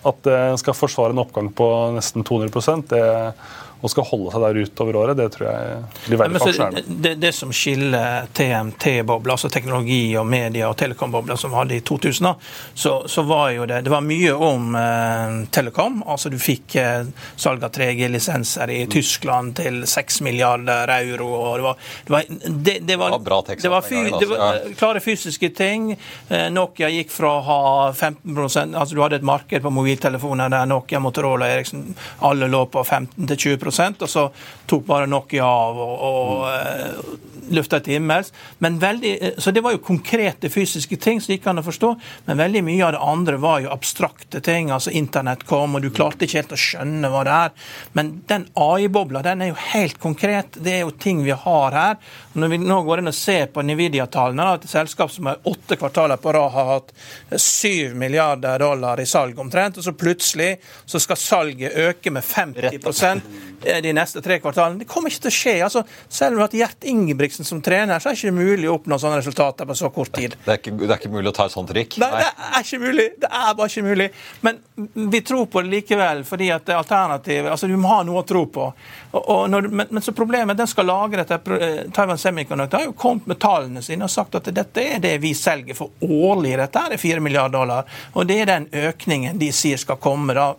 at 0.04 0.24
det 0.28 0.40
skal 0.62 0.76
forsvare 0.78 1.14
en 1.14 1.22
oppgang 1.24 1.50
på 1.56 1.68
nesten 1.96 2.26
200 2.28 2.84
det, 2.90 3.04
og 3.84 3.92
skal 3.92 4.06
holde 4.08 4.32
seg 4.32 4.44
der 4.46 4.58
utover 4.64 4.96
året, 4.96 5.18
det 5.20 5.26
tror 5.34 5.50
jeg 5.50 5.80
blir 6.06 6.20
veldig 6.22 6.40
fascinerende. 6.40 6.84
Det, 7.04 7.14
det, 7.20 7.32
som 7.36 7.52
skiller 7.52 8.30
TMT-bobla, 8.34 9.36
altså 9.36 9.50
teknologi 9.52 10.16
og 10.20 10.28
media 10.32 10.70
og 10.70 10.78
telekom-bobla 10.80 11.36
som 11.40 11.52
vi 11.52 11.60
hadde 11.60 11.76
i 11.76 11.84
2000, 11.84 12.30
så, 12.74 12.94
så, 13.12 13.26
var 13.28 13.50
jo 13.52 13.68
det 13.68 13.82
det 13.84 13.92
var 13.92 14.06
mye 14.06 14.32
om 14.34 14.78
eh, 14.80 15.36
telekom. 15.52 16.00
altså 16.08 16.32
Du 16.32 16.38
fikk 16.40 16.78
eh, 16.80 17.10
salg 17.36 17.64
av 17.68 17.74
3G-lisenser 17.76 18.72
i 18.72 18.80
mm. 18.86 18.94
Tyskland 18.96 19.58
til 19.60 19.82
6 19.90 20.22
milliarder 20.30 20.94
euro. 21.02 21.28
og 21.34 21.58
Det 21.58 21.68
var, 21.68 21.92
det 22.06 22.16
var, 22.16 22.32
det, 22.48 22.78
det 22.88 22.98
var, 23.04 23.18
bra 23.20 23.42
tekst, 23.50 23.68
det 23.68 23.74
var, 23.74 23.84
fyr, 23.84 24.14
det 24.16 24.32
var 24.32 24.62
klare 24.80 25.04
fysiske 25.04 25.52
ting. 25.58 25.92
Eh, 26.30 26.48
Nokia 26.56 26.88
gikk 26.94 27.12
fra 27.12 27.36
å 27.36 27.44
ha 27.50 27.60
15% 27.92 28.80
altså 28.80 28.96
Du 28.96 29.04
hadde 29.04 29.20
et 29.20 29.28
marked 29.28 29.60
på 29.64 29.76
mobiltelefoner 29.76 30.56
der 30.56 30.72
Nokia, 30.72 31.04
Motorola, 31.04 31.52
Eriksen 31.52 31.90
alle 32.24 32.48
lå 32.48 32.64
på 32.72 32.84
15 32.84 33.28
20 33.28 33.73
og 34.04 34.10
så 34.10 34.28
tok 34.70 34.86
bare 34.88 35.10
Nokia 35.10 35.46
av 35.46 35.80
og, 35.84 35.94
og 36.08 36.46
mm. 36.48 37.50
løfta 37.54 37.80
til 37.84 37.98
himmels. 37.98 38.32
Men 38.64 38.80
veldig, 38.82 39.14
så 39.38 39.52
Det 39.52 39.64
var 39.64 39.76
jo 39.76 39.84
konkrete 39.84 40.50
fysiske 40.50 40.98
ting 40.98 41.22
som 41.22 41.34
gikk 41.34 41.48
an 41.50 41.62
å 41.62 41.66
forstå, 41.66 41.92
men 42.28 42.40
veldig 42.40 42.64
mye 42.66 42.86
av 42.88 42.94
det 42.96 43.04
andre 43.04 43.40
var 43.42 43.64
jo 43.64 43.72
abstrakte 43.74 44.42
ting. 44.42 44.72
altså 44.72 44.92
Internett 44.92 45.46
kom, 45.50 45.76
og 45.76 45.82
du 45.82 45.90
klarte 45.90 46.26
ikke 46.26 46.42
helt 46.42 46.56
å 46.56 46.62
skjønne 46.64 47.12
hva 47.12 47.24
det 47.28 47.38
er. 47.48 47.54
Men 47.94 48.14
den 48.30 48.48
AI-bobla 48.54 49.24
den 49.26 49.44
er 49.44 49.54
jo 49.54 49.60
helt 49.74 50.00
konkret. 50.02 50.58
Det 50.64 50.78
er 50.78 50.86
jo 50.86 50.96
ting 50.96 51.24
vi 51.24 51.36
har 51.36 51.78
her. 51.78 52.00
Når 52.34 52.54
vi 52.54 52.62
nå 52.64 52.80
går 52.88 53.04
inn 53.04 53.12
og 53.12 53.18
ser 53.18 53.50
på 53.54 53.64
Nvidia-tallene, 53.66 54.54
et 54.54 54.70
selskap 54.70 55.12
som 55.12 55.30
har 55.30 55.42
åtte 55.50 55.78
kvartaler 55.80 56.22
på 56.22 56.34
rad 56.34 56.52
har 56.54 56.70
hatt 56.70 56.94
syv 57.42 57.96
milliarder 58.00 58.60
dollar 58.60 59.00
i 59.00 59.06
salg 59.06 59.40
omtrent, 59.40 59.78
og 59.78 59.86
så 59.86 59.94
plutselig 59.98 60.56
så 60.86 61.00
skal 61.02 61.20
salget 61.20 61.78
øke 61.78 62.12
med 62.14 62.24
50 62.24 62.80
de 63.64 63.94
neste 63.96 64.22
tre 64.24 64.40
kvartalene. 64.44 64.84
Det 64.84 64.90
kommer 64.90 65.12
ikke 65.12 65.26
til 65.28 65.34
å 65.34 65.38
skje. 65.38 65.56
altså 65.66 65.84
Selv 66.08 66.34
om 66.34 66.38
vi 66.38 66.44
har 66.44 66.50
hatt 66.50 66.58
Gjert 66.60 66.88
Ingebrigtsen 66.90 67.48
som 67.48 67.62
trener, 67.64 68.00
så 68.00 68.12
er 68.12 68.18
det 68.18 68.22
ikke 68.24 68.36
mulig 68.38 68.70
å 68.70 68.78
oppnå 68.78 69.00
sånne 69.02 69.20
resultater 69.22 69.70
på 69.70 69.78
så 69.78 69.90
kort 69.94 70.14
tid. 70.16 70.38
Det 70.46 70.52
er 70.52 70.62
ikke, 70.62 70.76
det 70.84 70.90
er 70.90 71.00
ikke 71.00 71.14
mulig 71.14 71.32
å 71.32 71.36
ta 71.36 71.48
et 71.50 71.56
sånt 71.56 71.72
trikk? 71.72 71.98
Nei, 72.02 72.12
det 72.20 72.30
er 72.50 72.66
ikke 72.66 72.82
mulig. 72.84 73.08
Det 73.24 73.30
er 73.30 73.56
bare 73.60 73.72
ikke 73.72 73.86
mulig. 73.88 74.10
Men 74.46 74.60
vi 75.14 75.22
tror 75.26 75.46
på 75.52 75.64
det 75.64 75.74
likevel, 75.74 76.24
fordi 76.28 76.50
at 76.54 76.66
det 76.68 76.76
er 76.76 76.82
alternativ 76.82 77.50
Altså, 77.54 77.68
du 77.68 77.76
må 77.78 77.90
ha 77.92 78.02
noe 78.06 78.22
å 78.22 78.26
tro 78.28 78.46
på. 78.50 78.66
Og, 79.12 79.22
og 79.22 79.44
når, 79.52 79.68
men, 79.70 79.90
men, 79.90 80.04
så 80.04 80.14
problemet 80.16 80.58
den 80.58 80.70
skal 80.70 80.88
lagre 80.90 81.24
dette 81.24 81.90
Taiwan 81.94 82.18
Semiconductor 82.18 82.82
har 82.82 82.88
jo 82.88 82.96
kommet 82.98 83.28
med 83.30 83.40
tallene 83.42 83.84
sine 83.86 84.08
og 84.08 84.12
sagt 84.12 84.38
at 84.40 84.50
dette 84.56 84.86
er 84.96 85.02
det 85.04 85.16
vi 85.22 85.34
selger 85.38 85.78
for 85.78 85.94
årlig. 86.02 86.56
Dette 86.60 86.86
er 86.88 87.02
4 87.02 87.24
milliarder 87.24 87.54
dollar. 87.54 87.90
Og 88.14 88.28
det 88.28 88.40
er 88.44 88.50
den 88.50 88.68
økningen 88.90 89.40
de 89.42 89.52
sier 89.56 89.80
skal 89.82 90.00
komme. 90.02 90.34
da. 90.34 90.54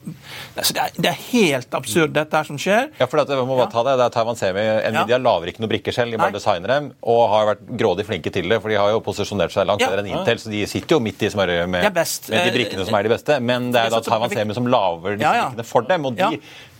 Altså, 0.54 0.74
det, 0.76 0.84
er, 0.84 0.96
det, 0.96 1.10
er, 1.10 1.22
helt 1.34 1.74
absurd, 1.74 2.14
dette 2.14 2.38
her 2.38 2.48
som 2.48 2.60
skjer. 2.60 2.90
Ja, 2.98 3.06
for 3.10 3.18
det, 3.24 3.36
må 3.46 3.56
bare 3.58 3.70
ta 3.72 3.82
det. 3.86 3.96
det 3.98 4.04
er 4.06 4.14
Taiwan 4.14 4.36
Semi. 4.38 4.64
Nvidia 4.94 5.16
ja. 5.16 5.22
lager 5.22 5.50
ikke 5.50 5.62
noen 5.64 5.72
brikker 5.72 5.94
selv, 5.96 6.12
de 6.14 6.18
bare 6.20 6.34
designer 6.36 6.68
dem, 6.74 6.90
og 7.02 7.22
har 7.32 7.48
vært 7.52 7.64
grådig 7.80 8.06
flinke 8.06 8.32
til 8.34 8.48
det. 8.48 8.60
For 8.62 8.70
de 8.72 8.78
har 8.78 8.92
jo 8.94 9.00
posisjonert 9.04 9.54
seg 9.54 9.66
langt 9.66 9.82
Ja. 9.84 9.88
bedre 9.90 10.04
enn 10.04 10.12
Intel, 10.14 10.38
så 10.38 10.50
de 10.52 10.62
sitter 10.70 10.96
jo 10.96 11.00
midt 11.02 11.22
i 11.26 11.30
smørøyet 11.32 11.68
med, 11.68 11.88
med 11.90 12.44
de 12.44 12.52
brikkene 12.54 12.86
som 12.86 12.94
er 12.98 13.02
de 13.08 13.12
beste. 13.14 13.40
Men 13.40 13.70
det 13.74 13.82
er 13.86 13.90
da 13.94 14.00
Taiwan 14.04 14.30
Semi 14.30 14.54
som 14.54 14.66
lager 14.70 15.16
disse 15.18 15.24
Ja, 15.26 15.34
ja. 15.34 15.48
brikkene 15.50 15.66
for 15.72 15.82
dem, 15.90 16.06
og 16.06 16.14
de 16.16 16.22
Ja. 16.22 16.30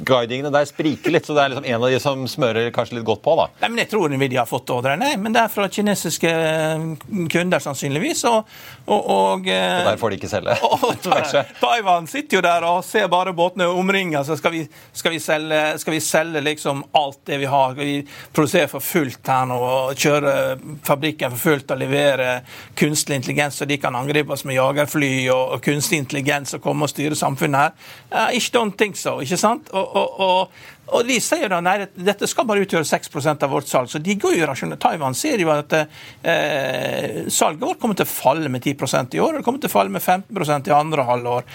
guidingene 0.05 0.53
der 0.55 0.65
spriker 0.71 1.11
litt. 1.15 1.27
Så 1.27 1.35
det 1.35 1.45
er 1.45 1.55
liksom 1.55 1.67
en 1.67 1.83
av 1.83 1.91
de 1.91 2.01
som 2.01 2.25
smører 2.31 2.71
kanskje 2.75 2.99
litt 2.99 3.05
godt 3.07 3.23
på, 3.23 3.37
da. 3.37 3.49
Nei, 3.63 3.69
men 3.69 3.79
Jeg 3.85 3.91
tror 3.91 4.09
Nvidia 4.09 4.41
har 4.41 4.47
fått 4.47 4.71
ordre, 4.71 4.97
nei, 4.99 5.17
men 5.17 5.33
det 5.33 5.43
er 5.43 5.49
fra 5.53 5.69
kinesiske 5.69 6.31
eh, 6.31 6.87
kunder 7.31 7.59
sannsynligvis. 7.61 8.25
Og, 8.31 8.47
og, 8.87 9.11
og, 9.11 9.49
eh, 9.49 9.81
Og 9.83 9.91
der 9.91 9.97
får 10.01 10.11
de 10.15 10.17
ikke 10.21 10.31
selge. 10.31 10.57
og 10.73 10.97
Ta- 11.03 11.45
Taiwan 11.61 12.07
sitter 12.11 12.39
jo 12.39 12.43
der 12.45 12.65
og 12.69 12.85
ser 12.87 13.09
bare 13.13 13.33
båtene 13.37 13.67
omringe. 13.69 14.23
Så 14.25 14.37
skal 14.41 14.53
vi, 14.55 14.65
skal, 14.93 15.13
vi 15.13 15.21
selge, 15.23 15.63
skal 15.83 15.94
vi 15.94 15.94
selge 16.03 16.41
liksom 16.45 16.83
alt 16.93 17.21
det 17.27 17.39
vi 17.43 17.49
har? 17.51 17.75
Vi 17.79 18.07
produserer 18.33 18.71
for 18.71 18.85
fullt 18.85 19.31
her 19.31 19.47
nå 19.51 19.59
og 19.59 19.95
kjører 19.99 20.61
fabrikken 20.87 21.35
for 21.35 21.51
fullt 21.51 21.75
og 21.75 21.81
leverer 21.83 22.45
kunstig 22.79 23.19
intelligens 23.21 23.61
så 23.61 23.69
de 23.69 23.79
kan 23.79 23.97
angripe 23.97 24.33
oss 24.35 24.45
med 24.45 24.59
jagerfly 24.59 25.13
og, 25.33 25.57
og 25.57 25.65
kunstig 25.65 26.01
intelligens 26.03 26.55
og 26.57 26.63
komme 26.65 26.87
og 26.87 26.93
styre 26.93 27.19
samfunnet 27.19 27.61
her? 27.61 27.75
Uh, 28.11 28.31
ikke 28.37 28.59
don't 28.59 28.77
think 28.79 28.97
so, 28.97 29.19
ikke 29.21 29.39
sant? 29.41 29.71
Og, 29.73 29.97
og, 29.97 30.21
og, 30.21 30.63
og 30.93 31.07
de 31.09 31.17
sier 31.23 31.49
da 31.49 31.61
nei, 31.65 31.87
dette 31.97 32.29
skal 32.29 32.47
bare 32.49 32.65
utgjøre 32.65 32.87
6% 32.87 33.47
av 33.47 33.53
vårt 33.55 33.69
salg. 33.71 33.89
Så 33.91 34.01
de 34.05 34.17
går 34.21 34.37
jo 34.37 34.49
rasjonelt. 34.49 34.81
Taiwan 34.83 35.17
sier 35.17 35.41
jo 35.41 35.51
at 35.55 35.73
eh, 35.79 37.25
salget 37.33 37.65
vårt 37.65 37.81
kommer 37.81 37.97
til 37.99 38.07
å 38.07 38.11
falle 38.11 38.51
med 38.53 38.65
10% 38.65 39.17
i 39.17 39.23
år, 39.23 39.33
og 39.33 39.41
det 39.41 39.47
kommer 39.47 39.63
til 39.63 39.73
å 39.73 39.75
falle 39.75 39.95
med 39.95 40.05
15% 40.05 40.71
i 40.71 40.75
andre 40.77 41.07
halvår. 41.09 41.49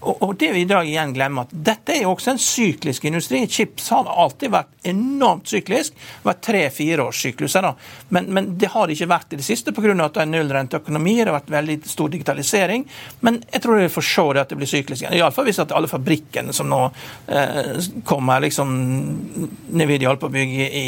Og, 0.00 0.24
og 0.26 0.34
det 0.40 0.52
vi 0.56 0.64
i 0.64 0.70
dag 0.70 0.88
igjen 0.88 1.14
glemmer, 1.16 1.46
at 1.46 1.54
dette 1.70 1.94
er 1.94 2.04
jo 2.04 2.14
også 2.14 2.34
en 2.34 2.42
syklisk 2.42 3.06
industri. 3.10 3.42
Chips 3.50 3.90
har 3.94 4.08
alltid 4.08 4.54
vært 4.54 4.72
enormt 4.90 5.50
syklisk. 5.50 5.96
Vært 6.24 6.48
års 6.50 7.20
sykluser. 7.22 7.62
da. 7.62 7.74
Men, 8.08 8.32
men 8.34 8.50
det 8.58 8.72
har 8.72 8.90
ikke 8.90 9.10
vært 9.10 9.34
i 9.34 9.40
det 9.40 9.46
siste 9.46 9.74
pga. 9.76 9.92
at 10.04 10.16
det 10.16 10.24
er 10.24 10.30
nullrenteøkonomi, 10.30 11.16
det 11.20 11.28
har 11.28 11.38
vært 11.38 11.52
veldig 11.52 11.78
stor 11.88 12.10
digitalisering. 12.12 12.86
Men 13.20 13.42
jeg 13.52 13.62
tror 13.62 13.80
vi 13.80 13.92
får 13.92 14.08
se 14.08 14.26
det 14.34 14.44
at 14.44 14.52
det 14.52 14.60
blir 14.60 14.70
syklisk 14.70 15.04
igjen. 15.04 15.18
Iallfall 15.20 15.48
hvis 15.48 15.62
at 15.62 15.74
alle 15.76 15.90
fabrikkene 15.90 16.54
som 16.56 16.68
nå 16.70 16.82
eh, 17.28 17.76
kommer 18.08 18.42
liksom 18.44 18.69
Nvidia 18.70 20.10
holder 20.10 20.22
på 20.22 20.30
å 20.30 20.34
bygge 20.34 20.68
i, 20.80 20.86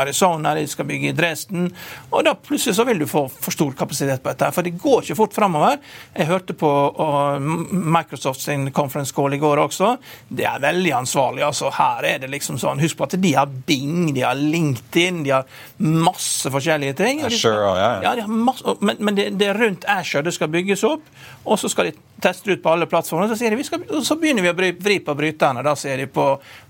Arizona, 0.00 0.54
de 0.56 0.66
skal 0.70 0.88
bygge 0.88 1.10
i 1.10 1.16
Dresden. 1.16 1.68
Og 2.10 2.24
da 2.26 2.34
plutselig 2.38 2.76
så 2.78 2.86
vil 2.88 3.02
du 3.02 3.06
få 3.10 3.26
for 3.30 3.54
stor 3.54 3.74
kapasitet 3.78 4.22
på 4.22 4.32
dette. 4.32 4.50
For 4.54 4.66
det 4.66 4.76
går 4.80 5.04
ikke 5.04 5.18
fort 5.18 5.36
framover. 5.36 5.80
Jeg 6.16 6.30
hørte 6.30 6.56
på 6.58 6.70
og 6.70 7.40
Microsoft 7.70 8.42
sin 8.42 8.70
conference 8.72 9.14
call 9.14 9.34
i 9.34 9.40
går 9.40 9.62
også. 9.64 9.94
Det 10.28 10.46
er 10.48 10.62
veldig 10.62 10.92
ansvarlig. 11.00 11.44
altså 11.46 11.70
Her 11.74 12.06
er 12.14 12.22
det 12.22 12.30
liksom 12.32 12.58
sånn 12.60 12.80
Husk 12.80 12.98
på 12.98 13.08
at 13.08 13.16
de 13.20 13.32
har 13.36 13.50
Bing, 13.66 14.12
de 14.16 14.24
har 14.24 14.38
LinkedIn, 14.38 15.22
de 15.26 15.34
har 15.34 15.48
masse 15.78 16.50
forskjellige 16.52 16.96
ting. 17.00 17.24
Azure, 17.26 17.58
ja, 17.66 17.74
ja. 17.80 17.90
ja, 18.08 18.14
de 18.18 18.26
har 18.26 18.44
masse, 18.48 18.76
men, 18.80 19.00
men 19.00 19.18
det, 19.18 19.30
det 19.40 19.50
er 19.50 19.60
rundt 19.60 19.86
Azure 19.88 20.24
det 20.26 20.34
skal 20.36 20.50
bygges 20.52 20.84
opp, 20.88 21.04
og 21.44 21.60
så 21.60 21.70
skal 21.70 21.90
de 21.90 21.96
teste 22.20 22.52
ut 22.52 22.62
på 22.62 22.72
alle 22.72 22.88
plattformer. 22.90 23.28
Så, 23.28 23.50
de, 23.50 23.64
skal, 23.64 23.84
så 24.04 24.16
begynner 24.20 24.44
vi 24.44 24.52
å 24.52 24.72
vri 24.80 24.98
på 25.04 25.14
bryterne. 25.16 25.64
Da 25.66 25.74
ser 25.78 26.02
de 26.02 26.08
på 26.10 26.26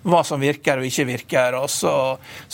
hva 0.06 0.22
som 0.26 0.39
virker 0.42 0.80
og 0.80 0.88
ikke 0.88 1.06
virker. 1.08 1.56
Og 1.60 1.70
så, 1.72 1.94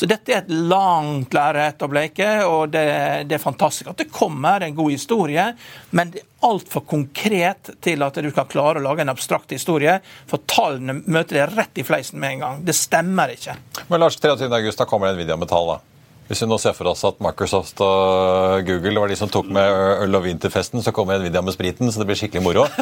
dette 0.02 0.34
er 0.34 0.44
et 0.44 0.52
langt 0.70 1.34
lerret 1.36 1.82
å 1.82 1.90
bleke, 1.90 2.30
og 2.46 2.70
det, 2.74 2.86
det 3.30 3.38
er 3.38 3.42
fantastisk 3.42 3.92
at 3.92 4.02
det 4.02 4.10
kommer 4.12 4.64
en 4.66 4.76
god 4.76 4.94
historie. 4.94 5.48
Men 5.96 6.12
det 6.14 6.22
er 6.22 6.30
altfor 6.46 6.84
konkret 6.86 7.72
til 7.82 8.04
at 8.06 8.20
du 8.22 8.30
kan 8.34 8.48
klare 8.50 8.80
å 8.80 8.86
lage 8.86 9.04
en 9.06 9.12
abstrakt 9.12 9.54
historie. 9.56 9.98
For 10.30 10.44
tallene 10.50 11.00
møter 11.04 11.40
deg 11.40 11.56
rett 11.56 11.82
i 11.82 11.86
fleisen 11.86 12.22
med 12.22 12.36
en 12.36 12.46
gang. 12.46 12.64
Det 12.66 12.76
stemmer 12.76 13.34
ikke. 13.34 13.58
Men 13.88 14.02
Lars, 14.02 14.20
23. 14.20 14.50
august, 14.50 14.80
da 14.82 14.88
kommer 14.88 15.10
det 15.10 15.16
en 15.16 15.24
video 15.24 15.40
med 15.40 15.50
tall, 15.52 15.76
da. 15.76 15.95
Hvis 16.26 16.42
vi 16.42 16.48
nå 16.50 16.58
ser 16.58 16.74
for 16.74 16.90
oss 16.90 17.04
at 17.06 17.20
Microsoft 17.22 17.80
og 17.84 18.66
Google 18.66 18.98
var 18.98 19.12
de 19.12 19.18
som 19.18 19.30
tok 19.30 19.46
med 19.54 20.02
øl 20.06 20.18
og 20.18 20.24
vin 20.26 20.40
til 20.42 20.50
festen, 20.50 20.82
så 20.82 20.94
kommer 20.94 21.20
Nvidia 21.20 21.42
med 21.44 21.54
spriten, 21.54 21.92
så 21.92 22.02
det 22.02 22.08
blir 22.10 22.18
skikkelig 22.18 22.42
moro. 22.42 22.66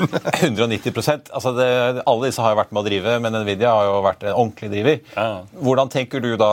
190 0.00 1.30
altså 1.30 1.52
det, 1.56 1.68
Alle 2.08 2.28
disse 2.28 2.42
har 2.42 2.54
jo 2.54 2.58
vært 2.60 2.72
med 2.72 2.80
å 2.82 2.86
drive, 2.86 3.16
men 3.22 3.36
Nvidia 3.42 3.72
har 3.74 3.88
jo 3.88 3.98
vært 4.04 4.24
en 4.24 4.36
ordentlig 4.36 4.70
driver. 4.72 5.00
Hvordan 5.60 5.92
tenker 5.92 6.24
du 6.24 6.30
da 6.40 6.52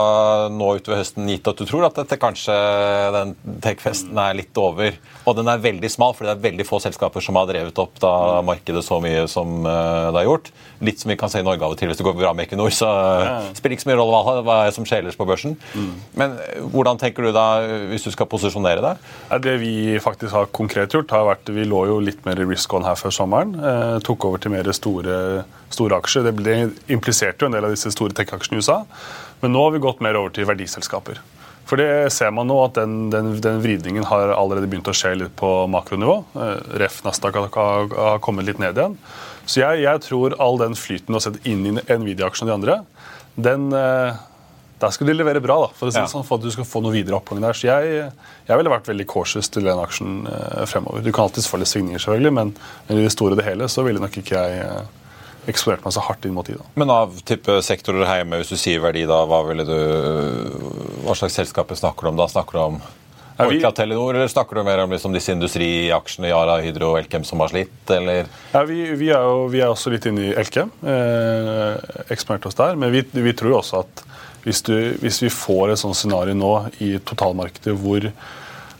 nå 0.52 0.70
utover 0.78 1.00
høsten, 1.00 1.28
gitt 1.32 1.48
at 1.48 1.60
du 1.60 1.64
tror 1.68 1.88
at 1.88 1.98
dette 1.98 2.20
kanskje 2.20 2.56
den 3.14 3.34
tech-festen 3.64 4.18
er 4.20 4.36
litt 4.38 4.60
over? 4.60 4.94
Og 5.24 5.38
den 5.38 5.50
er 5.50 5.64
veldig 5.64 5.90
smal, 5.92 6.14
fordi 6.16 6.30
det 6.30 6.36
er 6.36 6.46
veldig 6.48 6.68
få 6.68 6.80
selskaper 6.84 7.24
som 7.24 7.38
har 7.40 7.48
drevet 7.50 7.82
opp 7.82 7.98
da 8.02 8.12
markedet 8.46 8.84
så 8.86 9.00
mye 9.02 9.26
som 9.30 9.66
eh, 9.66 10.10
det 10.12 10.20
har 10.20 10.28
gjort. 10.28 10.52
Litt 10.84 11.02
som 11.02 11.12
vi 11.12 11.18
kan 11.20 11.32
se 11.32 11.42
i 11.42 11.46
Norge 11.46 11.64
av 11.64 11.74
og 11.74 11.80
til 11.80 11.90
hvis 11.90 12.00
det 12.00 12.06
går 12.06 12.18
bra 12.18 12.34
med 12.36 12.46
Equinor, 12.46 12.72
så 12.74 12.88
ja. 13.24 13.36
spiller 13.56 13.76
ikke 13.76 13.86
så 13.86 13.92
mye 13.92 14.00
rolle 14.00 14.22
hva, 14.26 14.36
hva 14.46 14.58
som 14.74 14.86
skjer 14.88 15.02
ellers 15.02 15.18
på 15.18 15.26
børsen. 15.28 15.56
Men 16.18 16.27
eh, 16.28 16.58
hvordan 16.72 17.00
tenker 17.00 17.26
du 17.26 17.32
da, 17.34 17.46
hvis 17.90 18.04
du 18.06 18.10
skal 18.14 18.28
posisjonere 18.30 18.84
deg? 18.84 19.08
Det 19.44 19.56
vi 19.62 19.72
faktisk 20.02 20.34
har 20.34 20.50
konkret 20.54 20.94
gjort, 20.94 21.14
har 21.14 21.26
vært 21.30 21.52
Vi 21.54 21.64
lå 21.68 21.84
jo 21.90 21.98
litt 22.04 22.24
mer 22.28 22.40
i 22.40 22.46
risk 22.48 22.74
on 22.76 22.86
her 22.86 22.98
før 22.98 23.14
sommeren. 23.14 23.56
Eh, 23.56 23.96
tok 24.06 24.28
over 24.28 24.42
til 24.42 24.54
mer 24.54 24.68
store, 24.76 25.18
store 25.74 25.98
aksjer. 26.02 26.28
Det 26.28 26.36
ble 26.38 26.58
impliserte 26.92 27.44
jo 27.44 27.50
en 27.50 27.58
del 27.58 27.68
av 27.68 27.74
disse 27.74 27.92
store 27.94 28.16
tech-aksjene 28.16 28.58
i 28.58 28.62
USA. 28.62 28.82
Men 29.42 29.54
nå 29.54 29.66
har 29.66 29.74
vi 29.74 29.82
gått 29.82 30.04
mer 30.04 30.18
over 30.20 30.34
til 30.34 30.48
verdiselskaper. 30.48 31.20
For 31.68 31.80
det 31.80 32.08
ser 32.14 32.32
man 32.32 32.48
nå 32.48 32.56
at 32.64 32.78
den, 32.78 33.10
den, 33.12 33.34
den 33.44 33.60
vridningen 33.60 34.06
har 34.08 34.32
allerede 34.32 34.70
begynt 34.70 34.88
å 34.88 34.96
skje 34.96 35.12
litt 35.20 35.34
på 35.36 35.50
makronivå. 35.68 36.16
Eh, 36.40 36.54
Ref 36.80 37.02
Nasdaq 37.04 37.36
har, 37.36 37.50
har, 37.52 38.22
kommet 38.24 38.48
litt 38.48 38.60
ned 38.62 38.78
igjen. 38.78 38.96
Så 39.48 39.60
jeg, 39.60 39.82
jeg 39.84 40.04
tror 40.04 40.36
all 40.40 40.60
den 40.60 40.76
flyten 40.76 41.12
du 41.12 41.18
har 41.18 41.26
sett 41.26 41.44
inn 41.48 41.66
i 41.68 41.74
Nvidia-aksjene 41.76 42.48
og 42.48 42.50
de 42.50 42.56
andre, 42.56 42.78
den 43.38 43.68
eh, 43.76 44.16
der 44.78 44.92
skal 44.94 45.08
de 45.10 45.16
levere 45.16 45.40
bra 45.42 45.56
da, 45.64 45.70
for, 45.74 45.90
si 45.90 45.98
Ja. 45.98 46.06
sånn, 46.10 46.24
for 46.26 46.38
at 46.38 46.46
du 46.46 46.52
skal 46.54 46.66
få 46.68 46.82
noe 46.84 46.94
videre 46.94 47.18
oppgang 47.18 47.40
der. 47.42 47.56
Så 47.56 47.66
jeg, 47.68 48.12
jeg 48.48 48.60
ville 48.60 48.70
vært 48.72 48.86
veldig 48.90 49.06
cautious 49.10 49.48
til 49.50 49.66
den 49.66 49.80
aksjen 49.82 50.20
eh, 50.30 50.62
fremover. 50.70 51.02
Du 51.02 51.10
kan 51.12 51.26
alltids 51.26 51.48
få 51.50 51.58
litt 51.58 51.70
svingninger, 51.72 52.02
selvfølgelig, 52.04 52.32
men 52.38 52.54
i 52.88 53.00
det 53.02 53.12
store 53.14 53.34
og 53.34 53.42
det 53.42 53.48
hele 53.48 53.68
så 53.68 53.82
ville 53.86 54.02
nok 54.02 54.20
ikke 54.22 54.38
jeg 54.38 54.62
eh, 54.66 54.94
eksponert 55.48 55.84
meg 55.86 55.94
så 55.96 56.04
hardt 56.04 56.28
inn 56.28 56.36
mot 56.36 56.46
de. 56.46 56.58
da. 56.60 56.68
Men 56.78 56.92
av 56.92 57.18
type 57.26 57.58
sektorer 57.64 58.04
hjemme, 58.06 58.38
hvis 58.42 58.52
du 58.52 58.60
sier 58.60 58.82
verdi, 58.84 59.06
da, 59.08 59.22
hva, 59.26 59.42
du, 59.64 59.76
hva 61.06 61.16
slags 61.18 61.38
selskaper 61.40 61.78
snakker 61.78 62.06
du 62.06 62.12
om 62.12 62.20
da? 62.20 62.28
Snakker 62.30 62.58
du 62.58 62.64
om 62.66 62.80
Orkla 63.38 63.70
Telenor, 63.70 64.16
eller 64.16 64.28
snakker 64.28 64.58
du 64.58 64.64
mer 64.66 64.80
om 64.82 64.90
liksom 64.90 65.12
disse 65.14 65.30
industriaksjene, 65.32 66.30
Yara, 66.32 66.56
Hydro 66.64 66.90
og 66.92 66.98
Elkem 66.98 67.22
som 67.26 67.38
har 67.44 67.52
slitt, 67.52 67.84
eller? 67.94 68.26
Ja, 68.50 68.64
vi, 68.66 68.80
vi, 68.98 69.12
er 69.14 69.22
jo, 69.22 69.44
vi 69.52 69.60
er 69.62 69.70
også 69.70 69.92
litt 69.94 70.08
inne 70.10 70.24
i 70.26 70.34
Elkem, 70.38 70.72
eh, 70.82 71.78
eksponert 72.10 72.48
oss 72.50 72.58
der. 72.58 72.74
Men 72.80 72.90
vi, 72.94 73.04
vi 73.14 73.34
tror 73.38 73.60
også 73.60 73.84
at 73.84 74.02
hvis, 74.44 74.62
du, 74.66 74.74
hvis 75.02 75.22
vi 75.24 75.32
får 75.32 75.72
et 75.72 75.80
sånt 75.80 75.98
scenario 75.98 76.36
nå 76.36 76.52
i 76.84 76.94
totalmarkedet 77.04 77.74
hvor, 77.78 78.06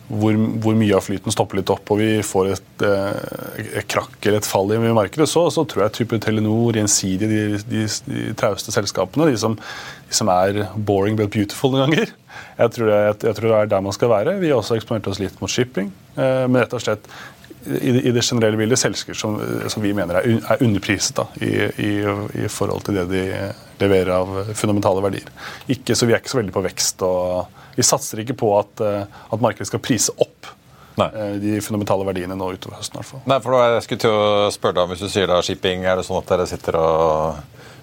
hvor, 0.08 0.38
hvor 0.62 0.78
mye 0.78 0.96
av 0.96 1.04
flyten 1.04 1.34
stopper 1.34 1.60
litt 1.60 1.72
opp 1.72 1.92
og 1.92 2.00
vi 2.00 2.10
får 2.24 2.52
et, 2.54 2.84
eh, 2.86 3.72
et 3.82 3.88
krakk 3.90 4.16
eller 4.22 4.40
et 4.40 4.48
fall 4.48 4.72
i 4.76 4.80
markedet, 4.80 5.28
så, 5.30 5.46
så 5.52 5.64
tror 5.68 5.86
jeg 5.86 5.96
type 5.98 6.20
Telenor, 6.24 6.78
Gjensidige, 6.78 7.30
de, 7.30 7.62
de, 7.68 7.86
de 8.08 8.26
trauste 8.38 8.74
selskapene, 8.74 9.30
de 9.32 9.40
som, 9.40 9.58
de 10.08 10.20
som 10.20 10.30
er 10.32 10.64
boring 10.76 11.18
but 11.18 11.32
beautiful 11.34 11.74
noen 11.74 11.88
ganger, 11.88 12.14
jeg 12.58 12.74
tror, 12.74 12.92
det, 12.92 13.00
jeg 13.26 13.38
tror 13.38 13.50
det 13.50 13.58
er 13.58 13.72
der 13.72 13.82
man 13.84 13.94
skal 13.94 14.10
være. 14.10 14.38
Vi 14.40 14.50
har 14.50 14.60
også 14.60 14.78
eksponert 14.78 15.06
oss 15.10 15.20
litt 15.22 15.36
mot 15.42 15.52
shipping, 15.52 15.92
eh, 16.16 16.46
men 16.46 16.62
rett 16.62 16.78
og 16.78 16.84
slett 16.84 17.10
i 17.68 17.90
det, 18.14 18.22
generelle 18.22 18.56
bildet 18.56 18.80
selskaper 18.80 19.18
som, 19.18 19.34
som 19.68 19.82
vi 19.82 19.90
mener 19.92 20.20
er, 20.20 20.38
er 20.38 20.62
underpriset 20.64 21.18
da, 21.18 21.26
i, 21.44 21.50
i, 21.84 21.90
i 22.44 22.50
forhold 22.52 22.86
til 22.86 22.96
det 23.00 23.08
de 23.10 23.24
leverer 23.80 24.10
av 24.16 24.52
fundamentale 24.58 25.02
verdier. 25.04 25.28
Ikke, 25.68 25.94
så 25.96 26.06
Vi 26.06 26.12
er 26.16 26.22
ikke 26.22 26.32
så 26.34 26.40
veldig 26.42 26.54
på 26.54 26.62
vekst. 26.64 27.02
og 27.02 27.46
Vi 27.76 27.82
satser 27.86 28.18
ikke 28.24 28.34
på 28.38 28.52
at, 28.58 28.80
eh, 28.80 29.04
at 29.32 29.40
markedet 29.40 29.66
skal 29.70 29.80
prise 29.84 30.10
opp 30.18 30.46
Nei. 30.98 31.06
eh, 31.14 31.36
de 31.38 31.60
fundamentale 31.62 32.04
verdiene 32.08 32.34
nå 32.36 32.52
utover 32.56 32.76
høsten. 32.80 33.02
fall. 33.04 33.20
Nei, 33.26 33.38
for 33.40 33.52
da, 33.54 33.74
jeg 33.76 33.84
skulle 33.86 34.00
til 34.00 34.10
å 34.10 34.50
spørre 34.50 34.74
deg 34.74 34.82
om 34.82 34.90
Hvis 34.90 35.04
du 35.06 35.08
sier 35.08 35.26
da 35.30 35.40
shipping, 35.42 35.84
er 35.86 35.96
det 35.96 36.04
sånn 36.08 36.18
at 36.18 36.26
dere 36.32 36.46
sitter 36.50 36.74
og, 36.80 37.38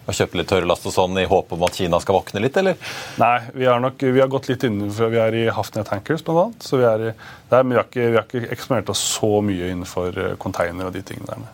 og 0.05 0.13
kjøper 0.13 0.37
litt 0.41 0.49
tørrlast 0.51 0.85
og 0.85 0.93
sånn 0.93 1.17
i 1.17 1.25
håp 1.25 1.53
om 1.55 1.63
at 1.63 1.73
Kina 1.79 1.97
skal 2.03 2.19
våkne 2.19 2.41
litt, 2.43 2.57
eller? 2.59 2.75
Nei, 3.17 3.39
vi 3.55 3.65
har 3.65 3.79
nok 3.79 4.03
vi 4.03 4.19
har 4.19 4.27
gått 4.27 4.49
litt 4.51 4.63
innenfor 4.67 5.09
Vi 5.09 5.17
er 5.17 5.33
i 5.33 5.45
Hafnia 5.49 5.83
Tankers, 5.87 6.21
blant 6.27 6.43
annet. 6.43 6.63
Så 6.67 6.77
vi 6.77 6.83
er 6.83 7.07
i, 7.07 7.13
der, 7.49 7.63
men 7.63 7.71
vi 7.71 7.79
har, 7.79 7.87
ikke, 7.87 8.09
vi 8.11 8.17
har 8.19 8.27
ikke 8.27 8.51
eksponert 8.53 8.89
oss 8.91 8.99
så 9.15 9.39
mye 9.41 9.71
innenfor 9.71 10.17
eh, 10.19 10.35
container 10.37 10.85
og 10.91 10.93
de 10.93 11.01
tingene 11.01 11.31
der. 11.31 11.47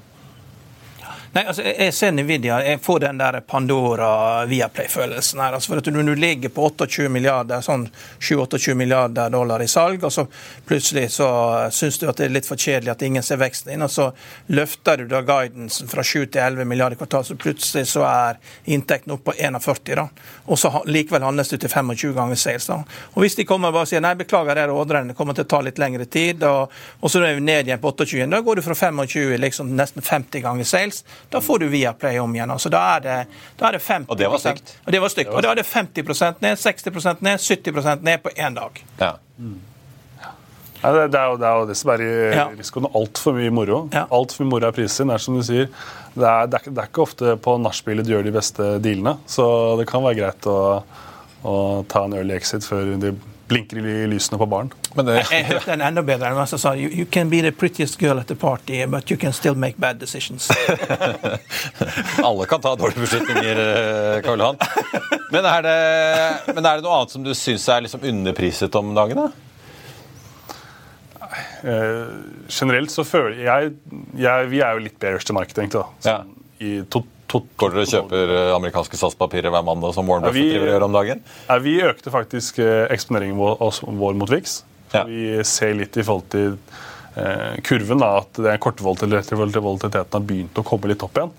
Nei, 1.31 1.45
altså, 1.47 1.63
jeg 1.63 1.75
jeg 1.79 1.93
ser 1.95 2.11
Nvidia. 2.11 2.57
Jeg 2.65 2.79
får 2.83 2.97
den 2.99 3.19
der 3.21 3.37
Pandora-Viaplay-følelsen 3.47 5.39
her. 5.39 5.53
Altså, 5.55 5.69
for 5.71 5.77
at 5.79 5.85
Når 5.85 6.03
du 6.03 6.15
ligger 6.15 6.49
på 6.49 6.65
28 6.67 7.09
milliarder, 7.09 7.61
sånn 7.63 7.85
7-28 8.19 8.73
milliarder 8.75 9.29
dollar 9.31 9.63
i 9.63 9.67
salg, 9.67 10.03
og 10.03 10.11
så 10.11 10.25
plutselig 10.67 11.11
så 11.15 11.29
syns 11.71 11.99
du 11.99 12.09
at 12.09 12.17
det 12.19 12.25
er 12.25 12.33
litt 12.35 12.49
for 12.49 12.59
kjedelig 12.59 12.91
at 12.91 13.01
ingen 13.07 13.23
ser 13.23 13.39
veksten 13.39 13.71
din, 13.71 13.81
og 13.81 13.91
så 13.91 14.09
løfter 14.51 14.97
du 14.97 15.05
da 15.07 15.21
guidancen 15.21 15.87
fra 15.87 16.03
7 16.03 16.25
til 16.25 16.41
11 16.41 16.67
milliarder 16.67 16.95
i 16.95 16.99
kvartal, 16.99 17.23
så 17.23 17.39
plutselig 17.39 17.87
så 17.87 18.03
er 18.09 18.41
inntekten 18.65 19.15
oppe 19.15 19.31
på 19.31 19.37
41, 19.39 19.95
da. 19.95 20.09
Og 20.51 20.59
så 20.59 20.83
likevel 20.85 21.23
handles 21.23 21.53
det 21.55 21.61
til 21.63 21.71
25 21.71 22.13
ganger 22.19 22.35
sales. 22.35 22.67
da. 22.67 22.81
Og 23.13 23.23
Hvis 23.23 23.39
de 23.39 23.47
kommer 23.47 23.71
og 23.71 23.79
bare 23.79 23.87
sier 23.93 24.03
nei, 24.03 24.17
beklager, 24.19 24.55
det 24.59 24.67
er 24.67 24.75
ordren, 24.75 25.07
det 25.07 25.15
kommer 25.15 25.33
til 25.39 25.47
å 25.47 25.51
ta 25.55 25.63
litt 25.63 25.79
lengre 25.79 26.05
tid, 26.11 26.43
og, 26.43 26.75
og 26.99 27.07
så 27.07 27.23
er 27.23 27.39
vi 27.39 27.47
ned 27.47 27.71
igjen 27.71 27.79
på 27.79 27.95
28, 27.95 28.27
da 28.35 28.43
går 28.43 28.59
du 28.59 28.67
fra 28.67 28.75
25 28.75 29.39
liksom 29.47 29.71
nesten 29.79 30.03
50 30.03 30.43
ganger 30.43 30.67
sales, 30.67 31.05
da 31.29 31.41
får 31.41 31.59
du 31.59 31.67
Viaplay 31.71 32.19
om 32.19 32.35
igjen. 32.35 32.51
Altså, 32.51 32.69
da, 32.73 32.81
er 32.97 32.99
det, 33.05 33.17
da 33.59 33.67
er 33.69 33.77
det 33.77 33.81
50 33.85 34.09
Og 34.09 34.17
det 34.17 34.29
var 34.31 34.37
stygt. 34.43 34.77
Og 34.85 34.91
det 34.95 35.01
var 35.01 35.09
stygt. 35.13 35.29
Og 35.33 35.43
da 35.45 35.51
er 35.51 35.61
det 35.61 35.65
50% 35.69 36.41
ned, 36.41 36.57
60% 36.57 37.21
ned, 37.21 37.37
70% 37.39 38.01
ned 38.07 38.23
på 38.23 38.29
én 38.37 38.55
dag. 38.57 38.81
Ja. 38.99 39.13
Nei, 40.81 40.91
det, 40.95 41.01
det, 41.13 41.19
er 41.19 41.27
jo, 41.29 41.35
det 41.37 41.45
er 41.45 41.57
jo 41.61 41.65
det 41.69 41.75
som 41.77 41.91
er 41.93 42.01
i 42.01 42.11
Ja. 42.33 42.45
risikoen. 42.57 42.87
Altfor 42.97 43.35
mye 43.37 43.51
moro. 43.53 43.83
Ja. 43.93 44.07
Altfor 44.09 44.41
mye 44.43 44.49
moro 44.55 44.67
er 44.71 44.73
prisen. 44.73 45.11
Det 45.11 45.13
er 45.19 45.21
som 45.21 45.35
du 45.37 45.43
sier, 45.45 45.67
det 46.15 46.25
er, 46.25 46.47
det 46.49 46.57
er, 46.57 46.71
det 46.71 46.81
er 46.81 46.89
ikke 46.89 47.03
ofte 47.05 47.35
på 47.37 47.53
nachspielet 47.61 48.07
du 48.07 48.15
gjør 48.15 48.25
de 48.25 48.33
beste 48.33 48.69
dealene. 48.81 49.13
Så 49.29 49.45
det 49.77 49.85
kan 49.91 50.01
være 50.03 50.17
greit 50.23 50.47
å, 50.49 50.57
å 51.45 51.55
ta 51.91 52.05
en 52.07 52.17
early 52.17 52.33
exit 52.33 52.65
før 52.65 52.95
de 53.01 53.13
blinker 53.51 53.77
i 53.83 54.07
lysene 54.09 54.39
på 54.41 54.47
baren. 54.49 54.71
Men 54.95 55.05
det, 55.07 55.17
Jeg 55.31 55.45
hørte 55.51 55.73
en 55.75 55.83
enda 55.85 56.03
bedre. 56.07 56.31
en 56.31 56.47
som 56.47 56.59
sa 56.61 56.73
you, 56.75 56.89
you 56.89 57.05
can 57.05 57.29
be 57.29 57.41
the 57.45 57.51
prettiest 57.51 57.99
girl 58.01 58.19
at 58.19 58.27
the 58.31 58.35
party, 58.35 58.85
but 58.85 59.11
you 59.11 59.17
can 59.17 59.33
still 59.33 59.55
make 59.55 59.77
bad 59.77 59.99
decisions. 60.01 60.49
alle 62.23 62.45
kan 62.49 62.61
ta 62.61 62.75
dårlige 62.75 63.05
beslutninger, 63.05 63.61
eh, 63.67 64.21
Karl 64.25 64.39
Johan. 64.39 64.57
Men 65.31 65.45
er, 65.45 65.61
det, 65.67 65.77
men 66.55 66.65
er 66.65 66.79
det 66.81 66.83
noe 66.87 66.97
annet 67.01 67.13
som 67.15 67.23
du 67.23 67.31
syns 67.37 67.67
er 67.71 67.85
liksom 67.85 68.03
underpriset 68.03 68.75
om 68.75 68.93
dagen? 68.97 69.21
da? 69.25 69.31
Eh, 71.63 72.07
generelt 72.49 72.91
så 72.91 73.03
føler 73.07 73.43
jeg, 73.45 73.71
jeg 74.19 74.49
Vi 74.51 74.59
er 74.65 74.75
jo 74.75 74.83
litt 74.87 74.97
bearish 74.99 75.27
til 75.29 75.37
markedet, 75.37 75.63
egentlig. 75.63 75.83
da. 75.83 76.09
Ja. 76.09 76.17
Sånn 76.21 76.37
I 76.61 76.71
to, 76.83 76.99
to, 77.01 77.07
Går 77.31 77.71
dere 77.75 77.85
og 77.85 77.91
kjøper 77.93 78.31
amerikanske 78.31 78.55
amerikanske 78.61 78.97
statspapirer 78.99 79.53
hver 79.53 79.63
mandag 79.67 79.93
som 79.95 80.07
Warren 80.09 80.23
Ja, 80.27 80.31
Buffett 80.31 80.43
vi- 80.43 80.51
driver 80.53 80.67
og 80.67 80.73
gjør 80.75 80.85
om 80.89 80.97
dagen? 80.99 81.23
Ja, 81.47 81.57
vi 81.63 81.75
økte 81.81 82.11
faktisk 82.11 82.59
eh, 82.59 82.87
eksponeringen 82.91 83.37
vår, 83.37 83.57
vår 84.01 84.13
mot 84.19 84.29
VIX. 84.29 84.63
Ja. 84.93 85.03
Vi 85.07 85.43
ser 85.47 85.73
litt 85.79 85.95
i 85.97 86.03
forhold 86.03 86.27
til 86.33 86.57
eh, 87.15 87.57
kurven 87.63 87.99
da, 88.03 88.17
at 88.21 88.33
den 88.43 88.57
korte 88.59 88.83
volatil- 88.83 89.23
volatiliteten 89.61 90.17
har 90.19 90.27
begynt 90.27 90.59
å 90.59 90.63
komme 90.67 90.91
litt 90.91 91.03
opp 91.03 91.15
igjen. 91.17 91.31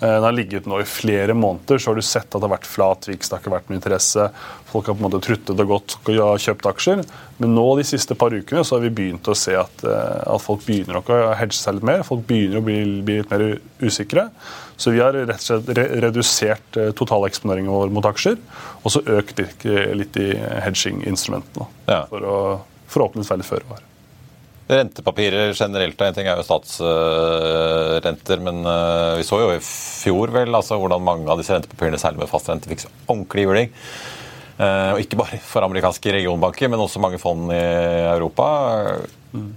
Eh, 0.00 0.06
Den 0.16 0.22
har 0.24 0.32
ligget 0.32 0.66
nå 0.70 0.78
i 0.80 0.86
flere 0.88 1.34
måneder, 1.36 1.78
så 1.78 1.90
har 1.90 1.94
du 1.98 2.02
sett 2.06 2.30
at 2.30 2.38
det 2.40 2.46
har 2.48 2.54
vært 2.56 2.64
flat 2.70 3.06
VIX, 3.10 3.28
det 3.28 3.34
har 3.36 3.42
ikke 3.42 3.52
vært 3.56 3.68
noe 3.68 3.76
interesse. 3.80 4.30
Folk 4.70 4.86
har 4.86 4.94
på 4.94 5.02
en 5.04 5.10
måte 5.10 5.20
truttet 5.26 5.60
og 5.60 5.68
gått 5.74 5.96
og 6.08 6.38
kjøpt 6.40 6.66
aksjer. 6.70 7.04
Men 7.42 7.54
nå 7.56 7.66
de 7.76 7.84
siste 7.84 8.14
par 8.16 8.30
ukene 8.30 8.62
så 8.64 8.76
har 8.78 8.86
vi 8.86 8.94
begynt 8.94 9.28
å 9.28 9.36
se 9.36 9.54
at, 9.58 9.84
eh, 9.84 10.22
at 10.34 10.40
folk 10.46 10.64
begynner 10.64 10.94
nok 11.00 11.10
å 11.10 11.34
hedge 11.36 11.58
seg 11.58 11.74
litt 11.74 11.82
mer. 11.90 12.02
Folk 12.06 12.26
begynner 12.26 12.62
å 12.62 12.64
bli, 12.64 12.78
bli 13.02 13.18
litt 13.20 13.30
mer 13.30 13.58
usikre. 13.82 14.30
Så 14.80 14.94
vi 14.94 15.02
har 15.02 15.12
rett 15.12 15.36
og 15.36 15.44
slett 15.44 15.68
re 15.76 15.84
redusert 16.06 16.80
eh, 16.80 16.90
totaleksponeringen 16.96 17.72
vår 17.72 17.92
mot 17.92 18.06
aksjer, 18.08 18.38
og 18.80 18.94
så 18.94 19.02
økt 19.18 19.36
litt, 19.42 20.16
i 20.16 20.32
hedging-instrumentene. 20.64 21.66
Ja. 21.90 22.06
For 22.08 22.24
å 22.24 22.36
forhåpentligvis 22.90 23.30
være 23.30 23.42
litt 23.42 23.50
føre 23.50 23.68
var. 23.68 23.82
Rentepapirer 24.70 25.52
generelt, 25.58 26.00
en 26.00 26.14
ting 26.14 26.28
er 26.30 26.38
jo 26.38 26.46
statsrenter, 26.46 28.38
men 28.46 28.62
eh, 28.70 29.18
vi 29.18 29.26
så 29.26 29.40
jo 29.42 29.50
i 29.52 29.60
fjor 29.66 30.32
vel 30.34 30.54
altså 30.54 30.78
hvordan 30.80 31.02
mange 31.04 31.28
av 31.28 31.40
disse 31.42 31.52
rentepapirene, 31.56 31.98
særlig 32.00 32.22
med 32.22 32.30
fastrente, 32.30 32.70
fikk 32.70 32.86
så 32.86 32.90
ordentlig 33.10 33.42
juling. 33.48 33.68
Eh, 34.60 34.90
og 34.92 35.00
ikke 35.00 35.16
bare 35.16 35.38
for 35.40 35.64
amerikanske 35.64 36.12
regionbanker, 36.18 36.68
men 36.68 36.82
også 36.82 37.00
mange 37.00 37.20
fond 37.22 37.48
i 37.54 37.64
Europa. 38.10 38.46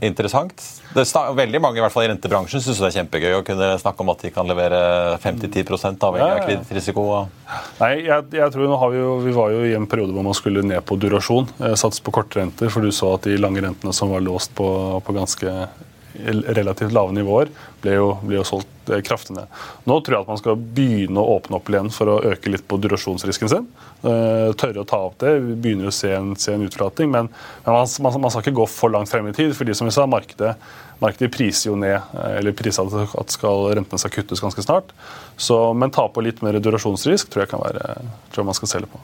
Interessant. 0.05 0.61
Det 0.93 1.03
veldig 1.35 1.59
mange 1.63 1.79
i 1.79 1.81
hvert 1.81 1.91
fall 1.91 2.05
i 2.05 2.09
rentebransjen 2.11 2.61
syns 2.61 2.77
det 2.77 2.91
er 2.91 2.95
kjempegøy 2.99 3.37
å 3.39 3.45
kunne 3.45 3.71
snakke 3.81 4.03
om 4.05 4.11
at 4.13 4.21
de 4.21 4.29
kan 4.31 4.47
levere 4.47 4.79
5-10 5.23 5.73
avhengig 5.73 6.27
av 6.27 6.43
kredittrisiko. 6.45 7.05
Nei, 7.79 7.93
jeg, 8.05 8.27
jeg 8.37 8.53
tror 8.53 8.69
nå 8.69 8.77
har 8.79 8.93
vi, 8.93 9.01
jo, 9.01 9.15
vi 9.25 9.33
var 9.35 9.55
jo 9.55 9.63
i 9.65 9.73
en 9.77 9.89
periode 9.89 10.13
hvor 10.13 10.27
man 10.27 10.37
skulle 10.37 10.63
ned 10.65 10.85
på 10.85 10.99
durasjon. 11.01 11.49
Eh, 11.59 11.73
satse 11.79 12.05
på 12.05 12.13
kortrenter, 12.13 12.69
for 12.73 12.85
du 12.85 12.93
så 12.93 13.15
at 13.17 13.25
de 13.27 13.39
lange 13.41 13.65
rentene 13.65 13.95
som 13.97 14.13
var 14.13 14.23
låst 14.23 14.53
på, 14.55 14.69
på 15.03 15.17
ganske 15.17 15.57
relativt 16.13 16.93
lave 16.93 17.13
nivåer, 17.15 17.49
ble 17.81 17.95
jo, 17.97 18.09
ble 18.23 18.37
jo 18.37 18.45
solgt 18.47 18.91
eh, 18.91 19.01
kraftig 19.05 19.35
ned. 19.37 19.61
Nå 19.89 19.97
tror 20.01 20.15
jeg 20.15 20.25
at 20.25 20.31
man 20.31 20.39
skal 20.41 20.59
begynne 20.77 21.21
å 21.21 21.37
åpne 21.37 21.57
opp 21.57 21.71
igjen 21.71 21.89
for 21.93 22.11
å 22.11 22.19
øke 22.33 22.53
litt 22.53 22.65
på 22.69 22.77
durasjonsrisken 22.83 23.51
sin. 23.51 23.67
Eh, 24.03 24.53
tørre 24.59 24.83
å 24.83 24.87
ta 24.89 24.99
opp 25.07 25.17
det. 25.23 25.33
Vi 25.43 25.57
begynner 25.65 25.89
å 25.89 25.95
se 25.95 26.13
en, 26.15 26.33
en 26.35 26.67
utflating. 26.67 27.11
Men, 27.13 27.31
men 27.65 27.77
man, 27.77 27.89
man, 28.05 28.19
man 28.25 28.33
skal 28.33 28.45
ikke 28.45 28.57
gå 28.61 28.69
for 28.71 28.93
langt 28.93 29.11
frem 29.11 29.29
i 29.31 29.35
tid. 29.35 29.55
fordi 29.57 29.75
som 29.77 29.89
vi 29.89 29.95
sa, 29.95 30.05
markedet, 30.09 30.53
markedet 31.01 31.33
priser 31.33 31.71
jo 31.71 31.79
ned, 31.79 31.97
eh, 31.97 32.37
eller 32.39 32.57
priser 32.57 32.93
at 33.09 33.33
skal, 33.33 33.71
rentene 33.79 34.01
skal 34.01 34.15
kuttes 34.19 34.43
ganske 34.43 34.65
snart. 34.65 34.93
Så, 35.37 35.59
men 35.73 35.91
ta 35.91 36.07
på 36.09 36.23
litt 36.25 36.45
mer 36.45 36.61
durasjonsrisk 36.61 37.33
tror 37.33 37.45
jeg 37.45 37.55
kan 37.55 37.65
være, 37.65 37.97
tror 38.29 38.43
jeg 38.43 38.51
man 38.53 38.61
skal 38.61 38.75
selge 38.77 38.93
på. 38.93 39.01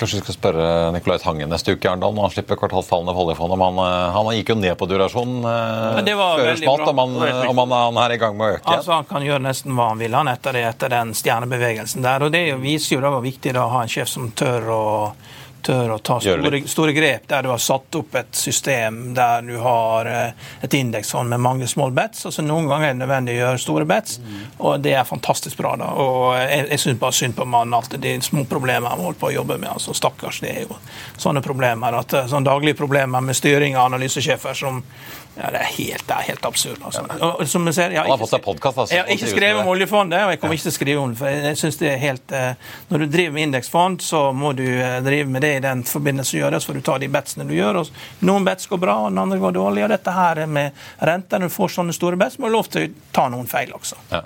Kanskje 0.00 0.16
vi 0.16 0.24
skal 0.24 0.36
spørre 0.36 0.66
Nicolai 0.94 1.18
Tangen 1.20 1.50
neste 1.52 1.74
uke 1.76 1.90
Arendal 1.90 2.14
når 2.16 2.28
han 2.28 2.32
slipper 2.32 2.56
kvartalstallene 2.56 3.12
for 3.12 3.28
oljefondet. 3.28 3.58
om 3.58 3.64
Han, 3.66 3.80
eh, 3.84 4.14
han 4.16 4.30
gikk 4.38 4.52
jo 4.54 4.56
ned 4.56 4.78
på 4.80 4.88
durasjon 4.88 5.34
eh, 5.44 5.98
før 6.08 6.54
smalt, 6.56 6.86
om, 6.88 7.02
han, 7.02 7.18
om 7.50 7.60
han, 7.60 7.74
han 7.76 8.00
er 8.06 8.16
i 8.16 8.20
gang 8.22 8.38
med 8.38 8.46
å 8.46 8.54
øke. 8.56 8.78
Altså, 8.78 8.94
Han 8.96 9.10
kan 9.10 9.26
gjøre 9.26 9.44
nesten 9.44 9.76
hva 9.76 9.90
han 9.92 10.00
vil 10.00 10.16
han 10.16 10.32
etter, 10.32 10.56
det, 10.56 10.64
etter 10.72 10.94
den 10.94 11.12
stjernebevegelsen 11.18 12.06
der. 12.06 12.24
og 12.24 12.32
Det 12.32 12.46
viser 12.62 12.96
jo 12.96 13.04
da 13.04 13.12
hvor 13.12 13.24
viktig 13.26 13.52
det 13.52 13.58
er 13.58 13.66
å 13.66 13.74
ha 13.76 13.84
en 13.84 13.92
sjef 13.92 14.08
som 14.08 14.30
tør 14.32 14.72
å, 14.72 14.82
tør 15.66 15.94
å 15.94 15.98
ta 16.04 16.18
store, 16.22 16.62
store 16.68 16.94
grep, 16.96 17.26
der 17.30 17.44
du 17.46 17.50
har 17.52 17.60
satt 17.62 17.96
opp 17.98 18.14
et 18.20 18.34
system 18.36 19.00
der 19.16 19.44
du 19.46 19.56
har 19.62 20.08
eh, 20.10 20.48
et 20.64 20.76
indeksfond 20.76 21.30
med 21.30 21.42
mange 21.42 21.68
small 21.70 21.94
bets. 21.96 22.26
altså 22.26 22.44
Noen 22.46 22.68
ganger 22.70 22.88
er 22.88 22.94
det 22.94 23.02
nødvendig 23.02 23.36
å 23.36 23.40
gjøre 23.40 23.62
store 23.62 23.86
bets, 23.88 24.18
og 24.58 24.80
det 24.84 24.94
er 24.98 25.08
fantastisk 25.08 25.60
bra. 25.60 25.76
da, 25.80 25.92
og 25.94 26.36
Jeg, 26.40 26.66
jeg 26.70 26.84
syns 26.84 27.00
bare 27.00 27.18
synd 27.20 27.36
på 27.38 27.48
mannen 27.48 27.78
at 27.78 27.96
de 28.02 28.16
små 28.24 28.44
problemene 28.50 28.92
han 28.92 29.04
holder 29.04 29.20
på 29.20 29.30
å 29.30 29.34
jobbe 29.38 29.58
med. 29.58 29.70
altså 29.72 29.94
Stakkars, 29.96 30.42
det 30.44 30.54
er 30.54 30.68
jo 30.68 30.78
sånne 31.16 31.42
problemer. 31.44 32.00
at 32.00 32.12
eh, 32.12 32.26
sånne 32.26 32.48
Daglige 32.50 32.80
problemer 32.80 33.20
med 33.20 33.36
styring 33.36 33.76
av 33.76 33.92
analysesjefer 33.92 34.54
som 34.56 34.82
ja, 35.36 35.50
det, 35.54 35.60
er 35.60 35.68
helt, 35.76 36.04
det 36.08 36.14
er 36.16 36.26
helt 36.26 36.44
absurd. 36.44 36.80
altså. 36.84 37.04
Og, 37.22 37.42
som 37.48 37.66
jeg 37.70 37.74
ser, 37.74 37.94
jeg 37.94 38.02
har 38.04 38.18
fått 38.20 38.32
seg 38.32 38.42
podcast, 38.44 38.78
altså, 38.78 38.94
Jeg 38.94 39.04
har 39.04 39.12
ikke 39.14 39.30
skrevet 39.30 39.60
om 39.62 39.70
oljefondet, 39.72 40.24
og 40.26 40.32
jeg 40.34 40.40
kommer 40.42 40.58
ikke 40.58 40.66
til 40.66 40.72
å 40.72 40.76
skrive 40.78 41.04
om 41.04 41.12
det. 41.14 41.18
for 41.20 41.38
jeg 41.48 41.60
synes 41.62 41.78
det 41.80 41.88
er 41.92 42.02
helt... 42.02 42.32
eh, 42.32 42.74
Når 42.90 43.04
du 43.04 43.06
driver 43.14 43.36
med 43.38 43.42
indeksfond, 43.48 44.02
så 44.02 44.24
må 44.32 44.52
du 44.58 44.64
eh, 44.66 44.98
drive 45.06 45.30
med 45.30 45.42
det 45.46 45.52
i 45.56 45.62
den 45.64 45.84
forbindelse 45.86 46.36
du 46.36 46.42
gjør 46.42 46.56
det, 46.56 46.60
så 46.64 46.72
får 46.72 46.80
du 46.80 46.82
ta 46.90 46.98
de 46.98 47.08
betsene 47.08 47.46
du 47.48 47.54
gjør. 47.54 47.80
og 47.84 48.26
Noen 48.26 48.44
bets 48.50 48.66
går 48.66 48.82
bra, 48.82 48.98
og 49.06 49.12
noen 49.12 49.22
andre 49.28 49.38
går 49.46 49.56
dårlig. 49.60 49.86
og 49.86 49.94
Dette 49.94 50.16
her 50.18 50.42
med 50.46 50.84
renter, 50.98 51.38
når 51.38 51.52
du 51.52 51.56
får 51.60 51.74
sånne 51.78 51.96
store 51.96 52.20
bets, 52.20 52.38
må 52.38 52.50
du 52.50 52.56
lov 52.58 52.68
til 52.72 52.88
å 52.88 52.92
ta 53.16 53.28
noen 53.32 53.46
feil 53.50 53.72
også. 53.78 53.96
Ja. 54.10 54.24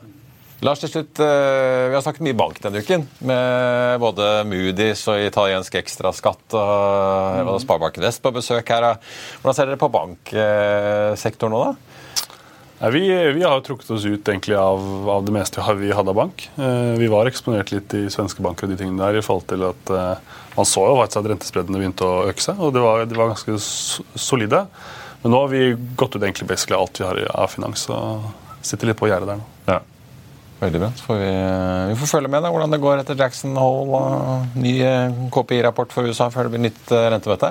Lars, 0.65 0.81
til 0.81 0.89
slutt, 0.89 1.21
eh, 1.21 1.91
Vi 1.91 1.95
har 1.95 2.01
snakket 2.01 2.25
mye 2.25 2.37
bank 2.37 2.61
denne 2.63 2.81
uken, 2.81 3.03
med 3.21 4.01
både 4.01 4.45
Moody's 4.49 5.03
og 5.13 5.21
italiensk 5.21 5.75
ekstraskatt 5.77 6.57
og, 6.57 7.51
og 7.53 7.59
Sparebanken 7.61 8.07
Vest 8.07 8.23
på 8.25 8.33
besøk 8.33 8.73
her. 8.73 8.97
Hvordan 9.43 9.59
ser 9.59 9.69
dere 9.69 9.81
på 9.83 9.91
banksektoren 9.93 11.53
nå, 11.53 11.61
da? 11.69 12.89
Vi, 12.95 13.33
vi 13.37 13.45
har 13.45 13.61
trukket 13.61 13.93
oss 13.93 14.05
ut 14.05 14.29
egentlig 14.29 14.57
av, 14.57 14.81
av 15.09 15.25
det 15.25 15.33
meste 15.37 15.63
vi 15.77 15.93
hadde 15.93 16.11
av 16.11 16.17
bank. 16.17 16.49
Eh, 16.57 16.97
vi 16.97 17.13
var 17.13 17.29
eksponert 17.29 17.71
litt 17.73 17.93
i 18.01 18.09
svenske 18.13 18.41
banker 18.45 18.65
og 18.65 18.73
de 18.73 18.81
tingene 18.81 19.05
der 19.05 19.21
i 19.21 19.25
forhold 19.25 19.47
til 19.53 19.69
at 19.69 19.93
eh, 19.93 20.37
man 20.57 20.69
så 20.69 20.89
jo 20.89 20.99
faktisk 20.99 21.21
at 21.21 21.31
rentespreddene 21.35 21.81
begynte 21.81 22.09
å 22.09 22.27
øke 22.31 22.41
seg, 22.41 22.57
og 22.57 22.73
det 22.73 22.83
var, 22.85 23.05
de 23.05 23.21
var 23.21 23.35
ganske 23.35 23.61
solide. 24.17 24.65
Men 25.21 25.37
nå 25.37 25.45
har 25.45 25.53
vi 25.53 25.75
gått 25.93 26.17
ut 26.17 26.23
egentlig 26.23 26.49
basically 26.49 26.81
alt 26.81 27.01
vi 27.01 27.09
har 27.09 27.21
av 27.37 27.53
finans, 27.53 27.85
og 27.93 28.33
sitter 28.65 28.91
litt 28.95 29.01
på 29.01 29.13
gjerdet 29.13 29.35
der 29.35 29.45
nå. 29.45 29.54
Ja. 30.55 30.65
Veldig 30.65 30.81
bra. 30.81 30.91
Får 31.07 31.19
vi, 31.19 31.31
vi 31.91 31.97
får 32.01 32.11
følge 32.17 32.31
med 32.31 32.45
da, 32.45 32.51
hvordan 32.55 32.73
det 32.73 32.81
går 32.81 33.03
etter 33.03 33.19
Jackson 33.19 33.57
Hole 33.59 33.99
og 33.99 34.57
ny 34.57 34.77
eh, 34.87 35.17
KPI-rapport 35.35 35.93
for 35.93 36.07
USA 36.09 36.31
før 36.33 36.47
det 36.47 36.55
blir 36.55 36.65
nytt 36.69 36.93
eh, 36.95 37.09
rentemøte. 37.13 37.51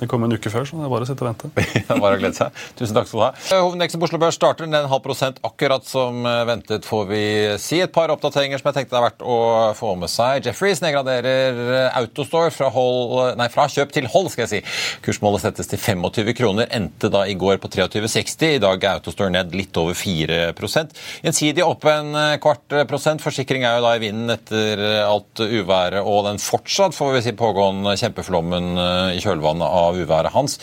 Det 0.00 0.08
kom 0.10 0.24
en 0.26 0.34
uke 0.34 0.50
før, 0.50 0.66
så 0.66 0.76
det 0.78 0.88
er 0.88 0.90
bare 0.90 1.06
å 1.06 1.08
sitte 1.08 1.22
og 1.22 1.30
vente. 1.30 1.48
Bare 2.04 2.16
å 2.16 2.20
glede 2.20 2.34
seg. 2.34 2.56
Tusen 2.78 2.96
takk 2.96 3.06
skal 3.06 3.20
du 3.20 3.22
ha. 3.22 3.60
Hovedindeksen 3.62 4.00
på 4.02 4.08
Oslo 4.08 4.18
Børs 4.18 4.36
starter 4.38 4.66
ned 4.66 4.84
en 4.84 4.90
halv 4.90 5.04
prosent 5.04 5.38
akkurat 5.46 5.86
som 5.86 6.24
eh, 6.26 6.40
ventet, 6.48 6.86
får 6.88 7.04
vi 7.08 7.22
si. 7.62 7.78
Et 7.84 7.92
par 7.94 8.10
oppdateringer 8.10 8.58
som 8.58 8.70
jeg 8.70 8.78
tenkte 8.80 8.96
det 8.96 8.98
er 8.98 9.06
verdt 9.06 9.22
å 9.22 9.36
få 9.78 9.92
med 10.00 10.10
seg. 10.10 10.48
Jefferies 10.48 10.82
nedgraderer 10.82 11.60
eh, 11.62 11.98
Autostore 12.00 12.50
fra, 12.54 12.70
hold, 12.74 13.36
nei, 13.38 13.46
fra 13.54 13.68
kjøp 13.70 13.94
til 13.94 14.08
hold, 14.10 14.32
skal 14.34 14.44
jeg 14.44 14.52
si. 14.52 14.74
Kursmålet 15.06 15.44
settes 15.44 15.70
til 15.70 15.80
25 15.80 16.34
kroner, 16.40 16.68
endte 16.74 17.12
da 17.14 17.22
i 17.30 17.38
går 17.38 17.62
på 17.62 17.70
23,60. 17.76 18.56
I 18.58 18.62
dag 18.64 18.82
er 18.82 18.98
Autostore 18.98 19.30
ned 19.34 19.54
litt 19.54 19.78
over 19.80 19.94
4% 19.94 20.94
Gjensidig 21.24 21.62
opp 21.64 21.86
en 21.90 22.10
eh, 22.18 22.34
kvart 22.42 22.80
prosent. 22.90 23.22
Forsikring 23.24 23.64
er 23.64 23.78
jo 23.78 23.86
da 23.86 23.94
i 23.94 24.02
vinden 24.02 24.34
etter 24.34 24.82
alt 25.04 25.38
uværet 25.38 26.02
og 26.02 26.24
den 26.26 26.42
fortsatt 26.42 26.96
får 26.96 27.14
vi 27.14 27.24
si, 27.28 27.36
pågående 27.38 27.94
kjempeflommen 28.00 28.72
i 29.14 29.22
kjølvannet 29.22 29.64
av 29.64 29.83
uværet 29.92 30.32
hans. 30.34 30.56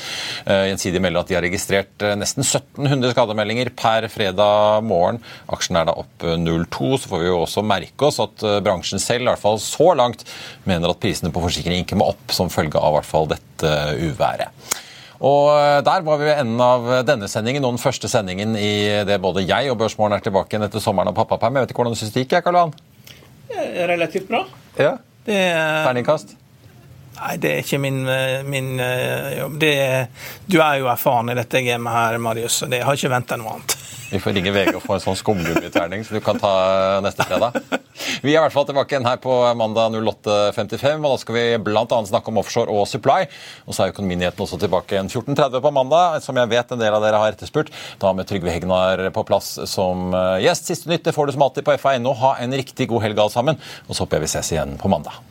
Eh, 0.45 0.65
Gjensidig 0.71 1.01
melder 1.03 1.21
at 1.23 1.29
de 1.31 1.37
har 1.37 1.45
registrert 1.45 2.05
eh, 2.07 2.15
nesten 2.19 2.41
1700 2.45 3.13
skademeldinger 3.13 3.69
per 3.77 4.07
fredag 4.11 4.81
morgen. 4.87 5.21
Aksjen 5.53 5.77
er 5.81 5.87
da 5.89 5.95
opp 6.01 6.25
eh, 6.25 6.37
0,2. 6.41 6.91
Så 7.03 7.11
får 7.11 7.23
vi 7.23 7.29
jo 7.29 7.41
også 7.43 7.63
merke 7.65 8.07
oss 8.09 8.21
at 8.23 8.45
eh, 8.47 8.59
bransjen 8.65 9.01
selv, 9.03 9.25
i 9.27 9.31
hvert 9.31 9.43
fall 9.43 9.59
så 9.61 9.91
langt, 9.97 10.25
mener 10.69 10.93
at 10.93 11.01
prisene 11.03 11.31
på 11.35 11.43
forsikring 11.45 11.83
ikke 11.85 11.99
må 11.99 12.09
opp 12.13 12.33
som 12.35 12.49
følge 12.53 12.79
av 12.81 12.95
i 12.95 12.97
hvert 12.99 13.11
fall 13.11 13.29
dette 13.31 13.73
uværet. 14.07 14.49
Og 15.21 15.51
eh, 15.53 15.79
Der 15.85 16.01
var 16.07 16.17
vi 16.17 16.25
ved 16.31 16.39
enden 16.41 16.61
av 16.65 16.87
denne 17.05 17.27
sendingen 17.29 17.65
og 17.67 17.75
den 17.75 17.83
første 17.83 18.09
sendingen 18.09 18.55
i 18.57 18.71
det 19.05 19.19
både 19.21 19.43
jeg 19.45 19.69
og 19.69 19.77
Børsmorgen 19.83 20.17
er 20.17 20.23
tilbake 20.25 20.55
igjen 20.55 20.65
etter 20.65 20.81
sommeren 20.81 21.13
og 21.13 21.17
pappaperm. 21.19 21.59
Jeg 21.59 21.67
vet 21.67 21.75
ikke 21.75 21.83
hvordan 21.83 21.93
du 21.97 22.01
syns 22.01 22.15
det 22.15 22.25
gikk, 22.25 22.39
Karl 22.47 22.57
Johan? 22.57 22.73
Relativt 23.91 24.29
bra. 24.31 24.45
Ja. 24.79 24.95
Det 25.27 25.35
er, 25.37 25.83
Terningkast? 25.85 26.31
Nei, 27.19 27.35
det 27.41 27.53
er 27.53 27.63
ikke 27.65 27.81
min, 27.81 28.01
eh, 28.09 28.41
min 28.47 28.73
eh, 28.79 29.37
jobb. 29.39 29.59
Det 29.61 29.75
du 30.45 30.59
er 30.59 30.81
jo 30.81 30.89
erfaren 30.91 31.31
i 31.31 31.37
dette 31.37 31.63
gamet 31.65 31.95
her, 31.95 32.19
Marius, 32.21 32.61
og 32.65 32.73
det 32.73 32.83
har 32.85 32.97
ikke 32.97 33.13
venta 33.13 33.39
noe 33.39 33.55
annet. 33.55 33.77
Vi 34.11 34.19
får 34.19 34.33
ringe 34.35 34.51
VG 34.51 34.73
og 34.75 34.81
få 34.83 34.97
en 34.97 35.03
sånn 35.05 35.15
skumgummiterning 35.15 36.01
så 36.03 36.17
du 36.17 36.23
kan 36.23 36.39
ta 36.39 36.51
neste 37.03 37.23
fredag. 37.23 37.55
Vi 38.25 38.33
er 38.33 38.41
i 38.41 38.43
hvert 38.43 38.51
fall 38.51 38.65
tilbake 38.67 38.91
igjen 38.91 39.07
her 39.07 39.21
på 39.23 39.31
mandag 39.55 39.95
08.55, 39.95 40.99
og 40.99 41.13
da 41.13 41.19
skal 41.21 41.37
vi 41.37 41.45
bl.a. 41.63 41.85
snakke 42.09 42.31
om 42.31 42.41
offshore 42.41 42.73
og 42.73 42.89
supply. 42.89 43.27
Og 43.63 43.77
så 43.77 43.85
er 43.85 43.93
Økonominyheten 43.93 44.43
også 44.43 44.59
tilbake 44.59 44.97
igjen 44.97 45.11
14.30 45.11 45.63
på 45.63 45.73
mandag, 45.75 46.19
som 46.25 46.39
jeg 46.39 46.51
vet 46.51 46.75
en 46.75 46.81
del 46.81 46.97
av 46.97 47.05
dere 47.05 47.23
har 47.23 47.35
etterspurt. 47.37 47.71
Da 48.03 48.11
med 48.17 48.27
Trygve 48.27 48.51
Hegnar 48.51 49.07
på 49.15 49.25
plass 49.27 49.53
som 49.69 50.11
eh, 50.17 50.41
gjest. 50.47 50.71
Siste 50.73 50.91
nytt 50.91 51.07
det 51.07 51.15
får 51.15 51.29
du 51.29 51.37
som 51.37 51.47
alltid 51.47 51.67
på 51.67 51.77
FA.no. 51.79 52.15
Ha 52.25 52.37
en 52.43 52.59
riktig 52.59 52.91
god 52.91 53.05
helg 53.07 53.21
alle 53.21 53.37
sammen, 53.39 53.67
og 53.87 53.93
så 53.95 54.03
håper 54.03 54.19
jeg 54.19 54.27
vi 54.27 54.33
ses 54.35 54.57
igjen 54.57 54.79
på 54.81 54.91
mandag. 54.91 55.30